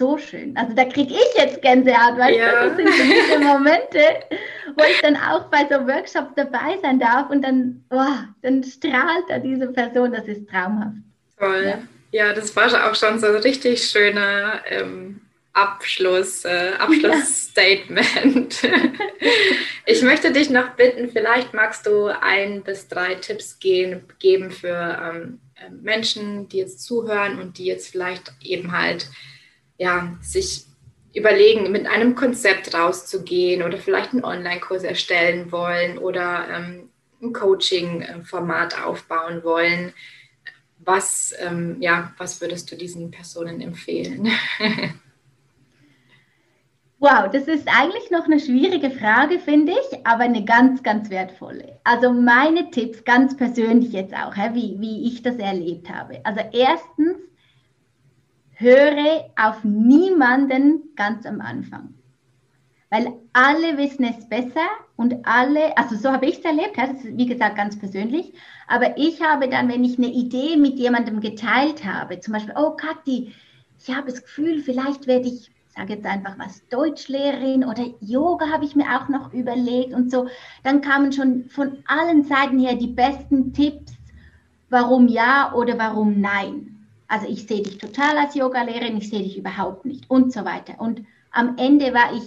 So 0.00 0.16
schön. 0.16 0.56
Also 0.56 0.74
da 0.74 0.86
kriege 0.86 1.12
ich 1.12 1.36
jetzt 1.36 1.60
Gänsehaut, 1.60 2.16
weil 2.16 2.34
ja. 2.34 2.64
das 2.64 2.74
sind 2.74 2.88
so 2.88 3.02
diese 3.02 3.38
Momente, 3.38 3.98
wo 4.74 4.84
ich 4.90 4.98
dann 5.02 5.14
auch 5.14 5.50
bei 5.50 5.66
so 5.68 5.86
Workshops 5.86 6.32
dabei 6.36 6.78
sein 6.80 6.98
darf 6.98 7.28
und 7.28 7.42
dann, 7.42 7.84
oh, 7.90 8.16
dann 8.40 8.64
strahlt 8.64 9.24
da 9.28 9.38
diese 9.38 9.66
Person, 9.66 10.14
das 10.14 10.26
ist 10.26 10.48
traumhaft. 10.48 10.96
Toll. 11.38 11.64
Ja. 11.66 11.82
Ja, 12.12 12.32
das 12.32 12.56
war 12.56 12.90
auch 12.90 12.94
schon 12.94 13.18
so 13.18 13.26
ein 13.26 13.36
richtig 13.42 13.82
schöner 13.82 14.62
ähm, 14.70 15.20
Abschluss, 15.52 16.46
äh, 16.46 16.72
Abschlussstatement. 16.78 18.62
ich 19.84 20.00
möchte 20.00 20.32
dich 20.32 20.48
noch 20.48 20.70
bitten, 20.76 21.10
vielleicht 21.10 21.52
magst 21.52 21.84
du 21.84 22.06
ein 22.06 22.62
bis 22.62 22.88
drei 22.88 23.16
Tipps 23.16 23.58
gehen, 23.58 24.00
geben 24.18 24.50
für 24.50 25.12
ähm, 25.12 25.40
äh, 25.56 25.68
Menschen, 25.70 26.48
die 26.48 26.56
jetzt 26.56 26.82
zuhören 26.86 27.38
und 27.38 27.58
die 27.58 27.66
jetzt 27.66 27.90
vielleicht 27.90 28.32
eben 28.40 28.72
halt 28.72 29.06
ja, 29.80 30.14
sich 30.20 30.66
überlegen, 31.14 31.72
mit 31.72 31.86
einem 31.86 32.14
Konzept 32.14 32.74
rauszugehen 32.74 33.62
oder 33.62 33.78
vielleicht 33.78 34.12
einen 34.12 34.24
Online-Kurs 34.24 34.84
erstellen 34.84 35.50
wollen 35.50 35.96
oder 35.96 36.46
ähm, 36.54 36.90
ein 37.22 37.32
Coaching-Format 37.32 38.84
aufbauen 38.84 39.42
wollen. 39.42 39.94
Was, 40.78 41.34
ähm, 41.40 41.78
ja, 41.80 42.12
was 42.18 42.42
würdest 42.42 42.70
du 42.70 42.76
diesen 42.76 43.10
Personen 43.10 43.60
empfehlen? 43.60 44.28
Wow, 47.02 47.30
das 47.32 47.48
ist 47.48 47.66
eigentlich 47.66 48.10
noch 48.10 48.26
eine 48.26 48.38
schwierige 48.38 48.90
Frage, 48.90 49.38
finde 49.38 49.72
ich, 49.72 50.06
aber 50.06 50.24
eine 50.24 50.44
ganz, 50.44 50.82
ganz 50.82 51.08
wertvolle. 51.08 51.80
Also 51.82 52.12
meine 52.12 52.70
Tipps, 52.70 53.04
ganz 53.04 53.34
persönlich 53.38 53.92
jetzt 53.92 54.12
auch, 54.12 54.36
wie, 54.52 54.76
wie 54.80 55.08
ich 55.08 55.22
das 55.22 55.36
erlebt 55.36 55.88
habe. 55.88 56.20
Also 56.24 56.42
erstens, 56.52 57.16
höre 58.60 59.30
auf 59.36 59.64
niemanden 59.64 60.94
ganz 60.96 61.26
am 61.26 61.40
Anfang. 61.40 61.94
Weil 62.90 63.12
alle 63.32 63.78
wissen 63.78 64.04
es 64.04 64.28
besser 64.28 64.66
und 64.96 65.24
alle, 65.24 65.76
also 65.78 65.96
so 65.96 66.10
habe 66.10 66.26
ich 66.26 66.38
es 66.38 66.44
erlebt, 66.44 66.76
das 66.76 66.90
ist 66.90 67.16
wie 67.16 67.26
gesagt 67.26 67.56
ganz 67.56 67.78
persönlich, 67.78 68.34
aber 68.66 68.98
ich 68.98 69.22
habe 69.22 69.48
dann, 69.48 69.68
wenn 69.68 69.84
ich 69.84 69.96
eine 69.96 70.08
Idee 70.08 70.56
mit 70.56 70.78
jemandem 70.78 71.20
geteilt 71.20 71.84
habe, 71.84 72.20
zum 72.20 72.34
Beispiel, 72.34 72.54
oh 72.56 72.72
Kathi, 72.72 73.32
ich 73.78 73.94
habe 73.94 74.10
das 74.10 74.22
Gefühl, 74.22 74.60
vielleicht 74.60 75.06
werde 75.06 75.28
ich 75.28 75.50
sage 75.76 75.94
jetzt 75.94 76.06
einfach 76.06 76.38
was, 76.38 76.66
Deutschlehrerin 76.68 77.64
oder 77.64 77.84
Yoga 78.00 78.48
habe 78.50 78.64
ich 78.64 78.74
mir 78.76 78.86
auch 78.96 79.08
noch 79.08 79.32
überlegt 79.32 79.94
und 79.94 80.10
so. 80.10 80.26
Dann 80.64 80.80
kamen 80.80 81.12
schon 81.12 81.44
von 81.48 81.78
allen 81.86 82.24
Seiten 82.24 82.58
her 82.58 82.74
die 82.74 82.88
besten 82.88 83.52
Tipps, 83.52 83.92
warum 84.68 85.08
ja 85.08 85.54
oder 85.54 85.78
warum 85.78 86.20
nein. 86.20 86.69
Also 87.10 87.26
ich 87.26 87.48
sehe 87.48 87.62
dich 87.62 87.78
total 87.78 88.16
als 88.16 88.36
Yogalehrerin, 88.36 88.96
ich 88.96 89.10
sehe 89.10 89.24
dich 89.24 89.36
überhaupt 89.36 89.84
nicht 89.84 90.08
und 90.08 90.32
so 90.32 90.44
weiter. 90.44 90.80
Und 90.80 91.02
am 91.32 91.56
Ende 91.58 91.92
war 91.92 92.14
ich 92.14 92.22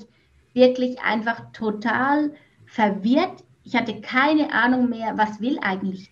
wirklich 0.54 1.02
einfach 1.02 1.54
total 1.54 2.34
verwirrt. 2.66 3.46
Ich 3.64 3.78
hatte 3.78 4.02
keine 4.02 4.52
Ahnung 4.52 4.90
mehr, 4.90 5.18
was 5.18 5.40
will 5.40 5.58
eigentlich 5.62 6.12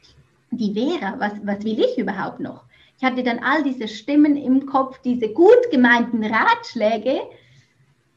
die 0.51 0.73
Vera, 0.73 1.15
was, 1.19 1.33
was 1.43 1.65
will 1.65 1.81
ich 1.81 1.97
überhaupt 1.97 2.39
noch? 2.39 2.63
Ich 2.97 3.03
hatte 3.03 3.23
dann 3.23 3.39
all 3.39 3.61
diese 3.61 3.89
Stimmen 3.89 4.37
im 4.37 4.65
Kopf, 4.65 5.01
diese 5.01 5.27
gut 5.33 5.69
gemeinten 5.69 6.23
Ratschläge, 6.23 7.19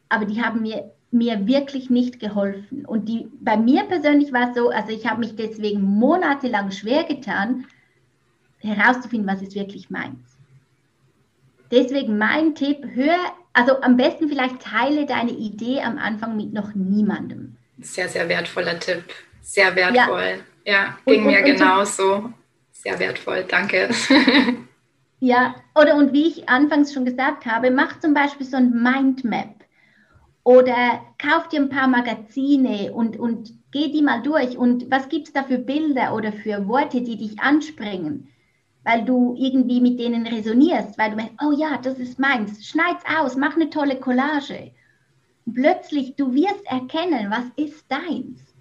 aber 0.08 0.24
die 0.24 0.40
haben 0.40 0.62
mir, 0.62 0.92
mir 1.10 1.48
wirklich 1.48 1.90
nicht 1.90 2.20
geholfen. 2.20 2.86
Und 2.86 3.08
die, 3.08 3.28
bei 3.40 3.56
mir 3.56 3.82
persönlich 3.84 4.32
war 4.32 4.50
es 4.50 4.56
so, 4.56 4.70
also 4.70 4.92
ich 4.92 5.04
habe 5.04 5.18
mich 5.18 5.34
deswegen 5.34 5.82
monatelang 5.82 6.70
schwer 6.70 7.02
getan, 7.02 7.66
herauszufinden, 8.58 9.28
was 9.28 9.42
ist 9.42 9.56
wirklich 9.56 9.90
meins. 9.90 10.33
Deswegen 11.74 12.18
mein 12.18 12.54
Tipp, 12.54 12.86
hör, 12.94 13.16
also 13.52 13.80
am 13.80 13.96
besten 13.96 14.28
vielleicht 14.28 14.60
teile 14.60 15.06
deine 15.06 15.32
Idee 15.32 15.80
am 15.80 15.98
Anfang 15.98 16.36
mit 16.36 16.52
noch 16.52 16.72
niemandem. 16.74 17.56
Sehr, 17.80 18.08
sehr 18.08 18.28
wertvoller 18.28 18.78
Tipp. 18.78 19.02
Sehr 19.42 19.74
wertvoll. 19.74 20.38
Ja, 20.64 20.72
ja 20.72 20.98
ging 21.04 21.22
und, 21.22 21.26
und, 21.26 21.32
mir 21.32 21.42
genauso. 21.42 22.30
Sehr 22.70 22.98
wertvoll, 23.00 23.44
danke. 23.48 23.90
Ja, 25.20 25.54
oder 25.74 25.96
und 25.96 26.12
wie 26.12 26.26
ich 26.26 26.50
anfangs 26.50 26.92
schon 26.92 27.06
gesagt 27.06 27.46
habe, 27.46 27.70
mach 27.70 27.98
zum 27.98 28.12
Beispiel 28.12 28.44
so 28.44 28.58
ein 28.58 28.70
Mindmap 28.82 29.54
oder 30.42 31.00
kauf 31.16 31.48
dir 31.48 31.62
ein 31.62 31.70
paar 31.70 31.88
Magazine 31.88 32.92
und, 32.92 33.18
und 33.18 33.54
geh 33.70 33.90
die 33.90 34.02
mal 34.02 34.20
durch 34.20 34.58
und 34.58 34.90
was 34.90 35.08
gibt 35.08 35.28
es 35.28 35.32
da 35.32 35.44
für 35.44 35.56
Bilder 35.56 36.14
oder 36.14 36.30
für 36.30 36.68
Worte, 36.68 37.00
die 37.00 37.16
dich 37.16 37.40
anspringen, 37.40 38.28
weil 38.84 39.04
du 39.04 39.34
irgendwie 39.36 39.80
mit 39.80 39.98
denen 39.98 40.26
resonierst, 40.26 40.98
weil 40.98 41.10
du 41.10 41.16
merkst, 41.16 41.36
oh 41.42 41.52
ja, 41.52 41.78
das 41.78 41.98
ist 41.98 42.18
meins, 42.18 42.66
schneid's 42.66 43.04
aus, 43.18 43.36
mach 43.36 43.56
eine 43.56 43.70
tolle 43.70 43.98
Collage. 43.98 44.72
Und 45.46 45.54
plötzlich, 45.54 46.16
du 46.16 46.32
wirst 46.34 46.64
erkennen, 46.66 47.30
was 47.30 47.44
ist 47.56 47.84
deins. 47.90 48.54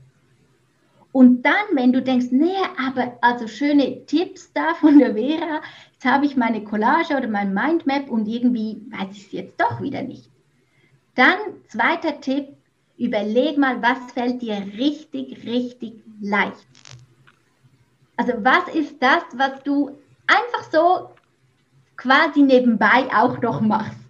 Und 1.11 1.43
dann, 1.43 1.65
wenn 1.73 1.93
du 1.93 2.01
denkst, 2.01 2.27
nee, 2.31 2.55
aber 2.87 3.17
also 3.21 3.47
schöne 3.47 4.05
Tipps 4.05 4.51
da 4.53 4.73
von 4.73 4.97
der 4.97 5.13
Vera, 5.13 5.61
jetzt 5.91 6.05
habe 6.05 6.25
ich 6.25 6.35
meine 6.35 6.63
Collage 6.63 7.15
oder 7.15 7.27
mein 7.27 7.53
Mindmap 7.53 8.09
und 8.09 8.27
irgendwie 8.27 8.81
weiß 8.89 9.15
ich 9.15 9.25
es 9.27 9.31
jetzt 9.31 9.61
doch 9.61 9.79
wieder 9.81 10.01
nicht. 10.01 10.31
Dann 11.13 11.37
zweiter 11.67 12.19
Tipp, 12.19 12.47
überleg 12.97 13.59
mal, 13.59 13.81
was 13.81 14.11
fällt 14.13 14.41
dir 14.41 14.55
richtig, 14.77 15.45
richtig 15.45 15.93
leicht. 16.19 16.65
Also 18.17 18.33
was 18.37 18.73
ist 18.73 19.01
das, 19.01 19.23
was 19.35 19.61
du 19.63 19.91
einfach 20.27 20.71
so 20.71 21.09
quasi 21.97 22.41
nebenbei 22.41 23.07
auch 23.13 23.41
noch 23.41 23.61
machst? 23.61 24.03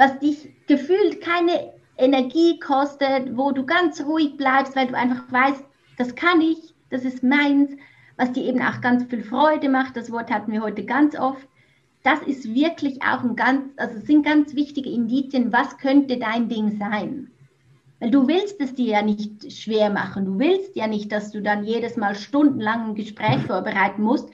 was 0.00 0.18
dich 0.18 0.48
gefühlt 0.66 1.20
keine 1.20 1.74
Energie 1.98 2.58
kostet, 2.58 3.36
wo 3.36 3.52
du 3.52 3.66
ganz 3.66 4.02
ruhig 4.02 4.38
bleibst, 4.38 4.74
weil 4.74 4.86
du 4.86 4.94
einfach 4.94 5.30
weißt, 5.30 5.62
das 5.98 6.14
kann 6.14 6.40
ich, 6.40 6.74
das 6.88 7.04
ist 7.04 7.22
meins, 7.22 7.72
was 8.16 8.32
dir 8.32 8.44
eben 8.44 8.62
auch 8.62 8.80
ganz 8.80 9.04
viel 9.04 9.22
Freude 9.22 9.68
macht. 9.68 9.98
Das 9.98 10.10
Wort 10.10 10.30
hatten 10.30 10.52
wir 10.52 10.62
heute 10.62 10.86
ganz 10.86 11.18
oft. 11.18 11.46
Das 12.02 12.22
ist 12.22 12.54
wirklich 12.54 13.02
auch 13.02 13.22
ein 13.22 13.36
ganz, 13.36 13.62
also 13.76 14.00
sind 14.00 14.24
ganz 14.24 14.54
wichtige 14.54 14.88
Indizien, 14.88 15.52
was 15.52 15.76
könnte 15.76 16.16
dein 16.16 16.48
Ding 16.48 16.78
sein. 16.78 17.30
Weil 17.98 18.10
du 18.10 18.26
willst 18.26 18.58
es 18.58 18.74
dir 18.74 18.92
ja 18.92 19.02
nicht 19.02 19.52
schwer 19.52 19.90
machen. 19.90 20.24
Du 20.24 20.38
willst 20.38 20.76
ja 20.76 20.86
nicht, 20.86 21.12
dass 21.12 21.30
du 21.30 21.42
dann 21.42 21.64
jedes 21.64 21.98
Mal 21.98 22.14
stundenlang 22.14 22.88
ein 22.88 22.94
Gespräch 22.94 23.42
vorbereiten 23.42 24.02
musst, 24.02 24.30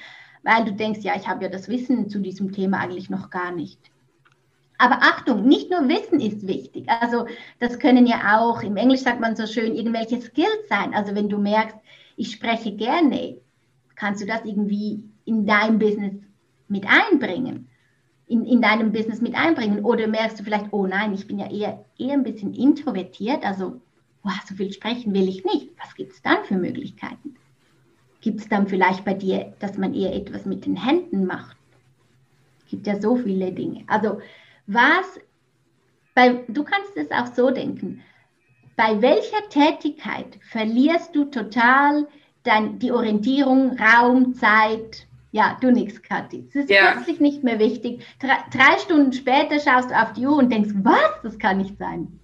weil 0.47 0.65
du 0.65 0.73
denkst, 0.73 1.01
ja, 1.03 1.17
ich 1.17 1.27
habe 1.27 1.43
ja 1.43 1.51
das 1.51 1.69
Wissen 1.69 2.09
zu 2.09 2.21
diesem 2.21 2.53
Thema 2.53 2.79
eigentlich 2.79 3.11
noch 3.11 3.31
gar 3.31 3.51
nicht. 3.51 3.81
Aber 4.79 4.99
Achtung, 5.03 5.45
nicht 5.45 5.71
nur 5.71 5.89
Wissen 5.89 6.21
ist 6.21 6.47
wichtig. 6.47 6.89
Also 6.89 7.27
das 7.59 7.81
können 7.81 8.07
ja 8.07 8.39
auch, 8.39 8.63
im 8.63 8.77
Englisch 8.77 9.01
sagt 9.01 9.21
man 9.21 9.35
so 9.35 9.47
schön, 9.47 9.75
irgendwelche 9.75 10.21
Skills 10.21 10.69
sein. 10.69 10.95
Also 10.95 11.17
wenn 11.17 11.29
du 11.29 11.39
merkst, 11.39 11.77
ich 12.17 12.31
spreche 12.31 12.77
gerne, 12.77 13.39
kannst 13.97 14.23
du 14.23 14.27
das 14.27 14.45
irgendwie 14.45 15.03
in 15.25 15.47
dein 15.47 15.81
Business 15.81 16.15
mit 16.69 16.87
einbringen. 16.87 17.69
In, 18.29 18.45
in 18.45 18.63
deinem 18.63 18.93
Business 18.93 19.21
mit 19.21 19.35
einbringen. 19.35 19.85
Oder 19.85 20.07
merkst 20.07 20.39
du 20.39 20.45
vielleicht, 20.45 20.73
oh 20.73 20.87
nein, 20.87 21.13
ich 21.13 21.27
bin 21.27 21.41
ja 21.41 21.51
eher, 21.51 21.85
eher 21.99 22.13
ein 22.13 22.23
bisschen 22.23 22.55
introvertiert, 22.55 23.45
also 23.45 23.81
wow, 24.23 24.35
so 24.49 24.55
viel 24.55 24.73
sprechen 24.73 25.13
will 25.13 25.29
ich 25.29 25.45
nicht. 25.45 25.71
Was 25.83 25.95
gibt 25.97 26.13
es 26.13 26.23
dann 26.23 26.45
für 26.45 26.57
Möglichkeiten? 26.57 27.35
Gibt 28.27 28.41
es 28.41 28.49
dann 28.49 28.67
vielleicht 28.67 29.05
bei 29.05 29.15
dir, 29.15 29.55
dass 29.61 29.79
man 29.79 29.95
eher 29.95 30.13
etwas 30.13 30.47
mit 30.47 30.67
den 30.67 30.75
Händen 30.75 31.27
macht? 31.27 31.57
Gibt 32.69 32.89
ja 32.89 33.01
so 33.01 33.15
viele 33.15 33.53
Dinge. 33.53 33.85
Also 33.87 34.21
was, 34.67 35.21
bei, 36.13 36.45
du 36.49 36.65
kannst 36.65 36.97
es 36.97 37.09
auch 37.13 37.33
so 37.37 37.53
denken, 37.53 38.03
bei 38.75 39.01
welcher 39.01 39.49
Tätigkeit 39.49 40.27
verlierst 40.51 41.15
du 41.15 41.27
total 41.27 42.09
dein, 42.43 42.81
die 42.81 42.91
Orientierung, 42.91 43.79
Raum, 43.79 44.35
Zeit? 44.35 45.07
Ja, 45.31 45.57
du 45.61 45.71
nix, 45.71 46.03
Kathi. 46.03 46.49
Es 46.49 46.57
ist 46.57 46.71
ja. 46.71 46.95
plötzlich 46.95 47.21
nicht 47.21 47.45
mehr 47.45 47.61
wichtig. 47.61 48.05
Drei, 48.19 48.39
drei 48.51 48.77
Stunden 48.81 49.13
später 49.13 49.61
schaust 49.61 49.91
du 49.91 49.95
auf 49.95 50.15
die 50.15 50.27
Uhr 50.27 50.37
und 50.37 50.51
denkst, 50.51 50.75
was? 50.83 51.13
Das 51.23 51.39
kann 51.39 51.59
nicht 51.59 51.79
sein. 51.79 52.19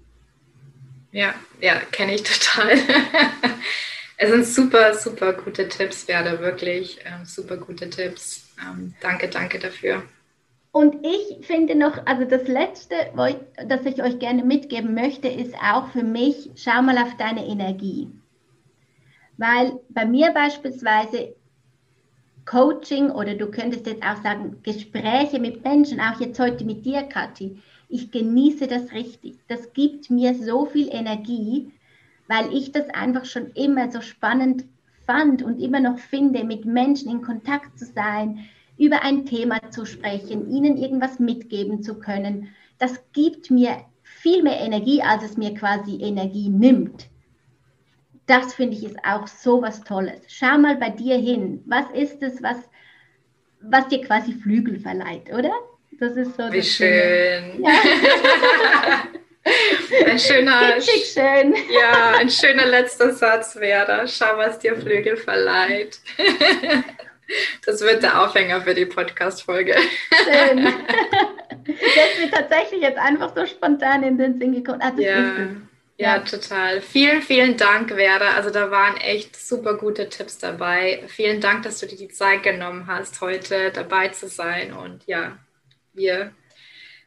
Ja, 1.13 1.33
ja, 1.61 1.77
kenne 1.93 2.17
ich 2.17 2.25
total. 2.25 2.77
es 4.23 4.31
sind 4.31 4.47
super, 4.47 4.95
super 4.95 5.33
gute 5.33 5.69
Tipps, 5.69 6.07
Werde, 6.07 6.39
wirklich 6.39 7.01
ähm, 7.05 7.25
super 7.25 7.57
gute 7.57 7.91
Tipps. 7.91 8.49
Ähm, 8.61 8.95
danke, 9.01 9.29
danke 9.29 9.59
dafür. 9.59 10.05
Und 10.71 11.05
ich 11.05 11.45
finde 11.45 11.75
noch, 11.75 12.07
also 12.07 12.25
das 12.25 12.47
Letzte, 12.47 12.95
das 13.67 13.85
ich 13.85 14.03
euch 14.03 14.19
gerne 14.21 14.45
mitgeben 14.45 14.95
möchte, 14.95 15.29
ist 15.29 15.55
auch 15.57 15.89
für 15.89 16.05
mich, 16.05 16.51
schau 16.55 16.81
mal 16.83 16.97
auf 16.99 17.17
deine 17.19 17.47
Energie. 17.47 18.09
Weil 19.37 19.81
bei 19.89 20.07
mir 20.07 20.31
beispielsweise 20.31 21.35
Coaching 22.47 23.11
oder 23.11 23.35
du 23.35 23.51
könntest 23.51 23.87
jetzt 23.87 24.05
auch 24.05 24.23
sagen, 24.23 24.59
Gespräche 24.63 25.41
mit 25.41 25.65
Menschen, 25.65 26.01
auch 26.01 26.21
jetzt 26.21 26.39
heute 26.39 26.65
mit 26.65 26.87
dir, 26.87 27.03
Kathi, 27.03 27.61
ich 27.89 28.11
genieße 28.11 28.69
das 28.69 28.93
richtig. 28.93 29.39
Das 29.49 29.73
gibt 29.73 30.11
mir 30.11 30.35
so 30.35 30.65
viel 30.67 30.89
Energie, 30.91 31.73
weil 32.29 32.53
ich 32.55 32.73
das 32.73 32.89
einfach 32.91 33.25
schon 33.25 33.51
immer 33.53 33.91
so 33.91 34.01
spannend 34.01 34.65
fand 35.07 35.43
und 35.43 35.61
immer 35.61 35.81
noch 35.81 35.99
finde, 35.99 36.45
mit 36.45 36.65
Menschen 36.65 37.11
in 37.11 37.23
Kontakt 37.23 37.79
zu 37.79 37.85
sein, 37.85 38.47
über 38.79 39.03
ein 39.03 39.27
Thema 39.27 39.61
zu 39.71 39.85
sprechen, 39.85 40.51
ihnen 40.51 40.77
irgendwas 40.77 41.19
mitgeben 41.19 41.83
zu 41.83 41.99
können, 41.99 42.49
das 42.79 43.01
gibt 43.13 43.51
mir 43.51 43.77
viel 44.03 44.43
mehr 44.43 44.61
Energie, 44.61 45.03
als 45.03 45.23
es 45.23 45.37
mir 45.37 45.55
quasi 45.55 46.01
Energie 46.01 46.49
nimmt. 46.49 47.09
Das 48.27 48.55
finde 48.55 48.77
ich 48.77 48.85
ist 48.85 49.05
auch 49.05 49.27
so 49.27 49.63
was 49.63 49.83
Tolles. 49.83 50.23
Schau 50.29 50.59
mal 50.59 50.77
bei 50.77 50.91
dir 50.91 51.17
hin. 51.17 51.63
Was 51.67 51.91
ist 51.93 52.23
es, 52.23 52.43
was, 52.43 52.57
was 53.61 53.89
dir 53.89 54.01
quasi 54.01 54.33
Flügel 54.33 54.79
verleiht, 54.81 55.33
oder? 55.33 55.53
Das 55.99 56.17
ist 56.17 56.37
so. 56.37 56.53
Wie 56.53 56.63
schön. 56.63 57.63
Ja. 57.63 57.73
ein 59.45 60.19
schöner, 60.19 60.81
schön. 60.81 61.55
ja, 61.71 62.13
ein 62.19 62.31
schöner 62.31 62.67
letzter 62.67 63.13
Satz 63.13 63.57
wäre. 63.57 64.07
Schau, 64.07 64.37
was 64.37 64.59
dir 64.59 64.77
Flügel 64.77 65.17
verleiht. 65.17 66.01
Das 67.65 67.81
wird 67.81 68.03
der 68.03 68.21
Aufhänger 68.21 68.61
für 68.61 68.75
die 68.75 68.85
Podcast-Folge. 68.85 69.75
Schön. 70.25 70.69
Das 71.65 71.77
ist 71.79 72.21
mir 72.21 72.31
tatsächlich 72.31 72.83
jetzt 72.83 72.99
einfach 72.99 73.35
so 73.37 73.47
spontan 73.47 74.03
in 74.03 74.19
den 74.19 74.39
Sinn 74.39 74.53
gekommen. 74.53 74.83
Also 74.83 75.01
ja. 75.01 75.47
Ja, 75.97 76.19
total. 76.19 76.81
Vielen, 76.81 77.23
vielen 77.23 77.57
Dank, 77.57 77.95
Werder. 77.95 78.35
Also 78.35 78.51
da 78.51 78.73
waren 78.73 78.97
echt 78.97 79.37
super 79.37 79.77
gute 79.77 80.09
Tipps 80.09 80.39
dabei. 80.39 81.05
Vielen 81.07 81.41
Dank, 81.41 81.63
dass 81.63 81.79
du 81.79 81.87
dir 81.87 81.97
die 81.97 82.09
Zeit 82.09 82.43
genommen 82.43 82.89
hast, 82.89 83.21
heute 83.21 83.71
dabei 83.71 84.09
zu 84.09 84.27
sein. 84.27 84.73
Und 84.73 85.07
ja, 85.07 85.39
wir, 85.93 86.33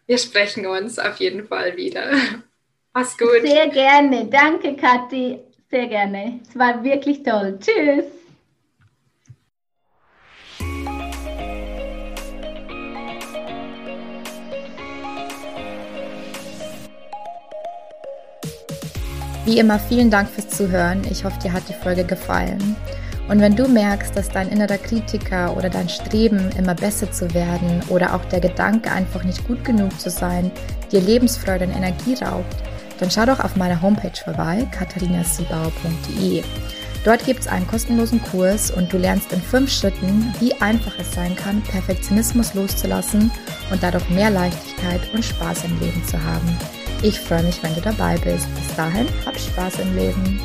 wir 0.07 0.17
sprechen 0.17 0.65
uns 0.65 0.99
auf 0.99 1.17
jeden 1.17 1.47
Fall 1.47 1.77
wieder. 1.77 2.11
Mach's 2.93 3.17
gut. 3.17 3.41
Sehr 3.41 3.69
gerne. 3.69 4.25
Danke, 4.25 4.75
Kathi. 4.75 5.39
Sehr 5.69 5.87
gerne. 5.87 6.39
Es 6.47 6.57
war 6.57 6.83
wirklich 6.83 7.23
toll. 7.23 7.59
Tschüss. 7.59 8.05
Wie 19.45 19.59
immer 19.59 19.77
vielen 19.77 20.09
Dank 20.09 20.29
fürs 20.29 20.49
Zuhören. 20.49 21.03
Ich 21.11 21.23
hoffe, 21.23 21.37
dir 21.39 21.53
hat 21.53 21.69
die 21.69 21.73
Folge 21.73 22.03
gefallen. 22.03 22.75
Und 23.27 23.39
wenn 23.39 23.55
du 23.55 23.67
merkst, 23.67 24.15
dass 24.15 24.29
dein 24.29 24.49
innerer 24.49 24.77
Kritiker 24.77 25.57
oder 25.57 25.69
dein 25.69 25.89
Streben, 25.89 26.51
immer 26.57 26.75
besser 26.75 27.11
zu 27.11 27.33
werden 27.33 27.81
oder 27.89 28.13
auch 28.13 28.23
der 28.25 28.39
Gedanke, 28.39 28.91
einfach 28.91 29.23
nicht 29.23 29.47
gut 29.47 29.63
genug 29.65 29.99
zu 29.99 30.09
sein, 30.09 30.51
dir 30.91 31.01
Lebensfreude 31.01 31.65
und 31.65 31.75
Energie 31.75 32.13
raubt, 32.15 32.55
dann 32.99 33.11
schau 33.11 33.25
doch 33.25 33.39
auf 33.39 33.55
meiner 33.55 33.81
Homepage 33.81 34.17
vorbei, 34.23 34.67
katharinasiebauer.de. 34.71 36.43
Dort 37.03 37.23
gibt 37.23 37.41
es 37.41 37.47
einen 37.47 37.67
kostenlosen 37.67 38.21
Kurs 38.21 38.71
und 38.71 38.91
du 38.91 38.97
lernst 38.97 39.31
in 39.31 39.41
fünf 39.41 39.71
Schritten, 39.71 40.33
wie 40.39 40.53
einfach 40.55 40.93
es 40.99 41.13
sein 41.13 41.35
kann, 41.35 41.61
Perfektionismus 41.61 42.55
loszulassen 42.55 43.31
und 43.71 43.83
dadurch 43.83 44.09
mehr 44.09 44.31
Leichtigkeit 44.31 45.01
und 45.13 45.23
Spaß 45.23 45.65
im 45.65 45.79
Leben 45.79 46.03
zu 46.05 46.21
haben. 46.23 46.57
Ich 47.03 47.19
freue 47.19 47.43
mich, 47.43 47.61
wenn 47.61 47.75
du 47.75 47.81
dabei 47.81 48.17
bist. 48.17 48.47
Bis 48.55 48.75
dahin, 48.75 49.07
hab 49.25 49.37
Spaß 49.37 49.79
im 49.79 49.95
Leben. 49.95 50.39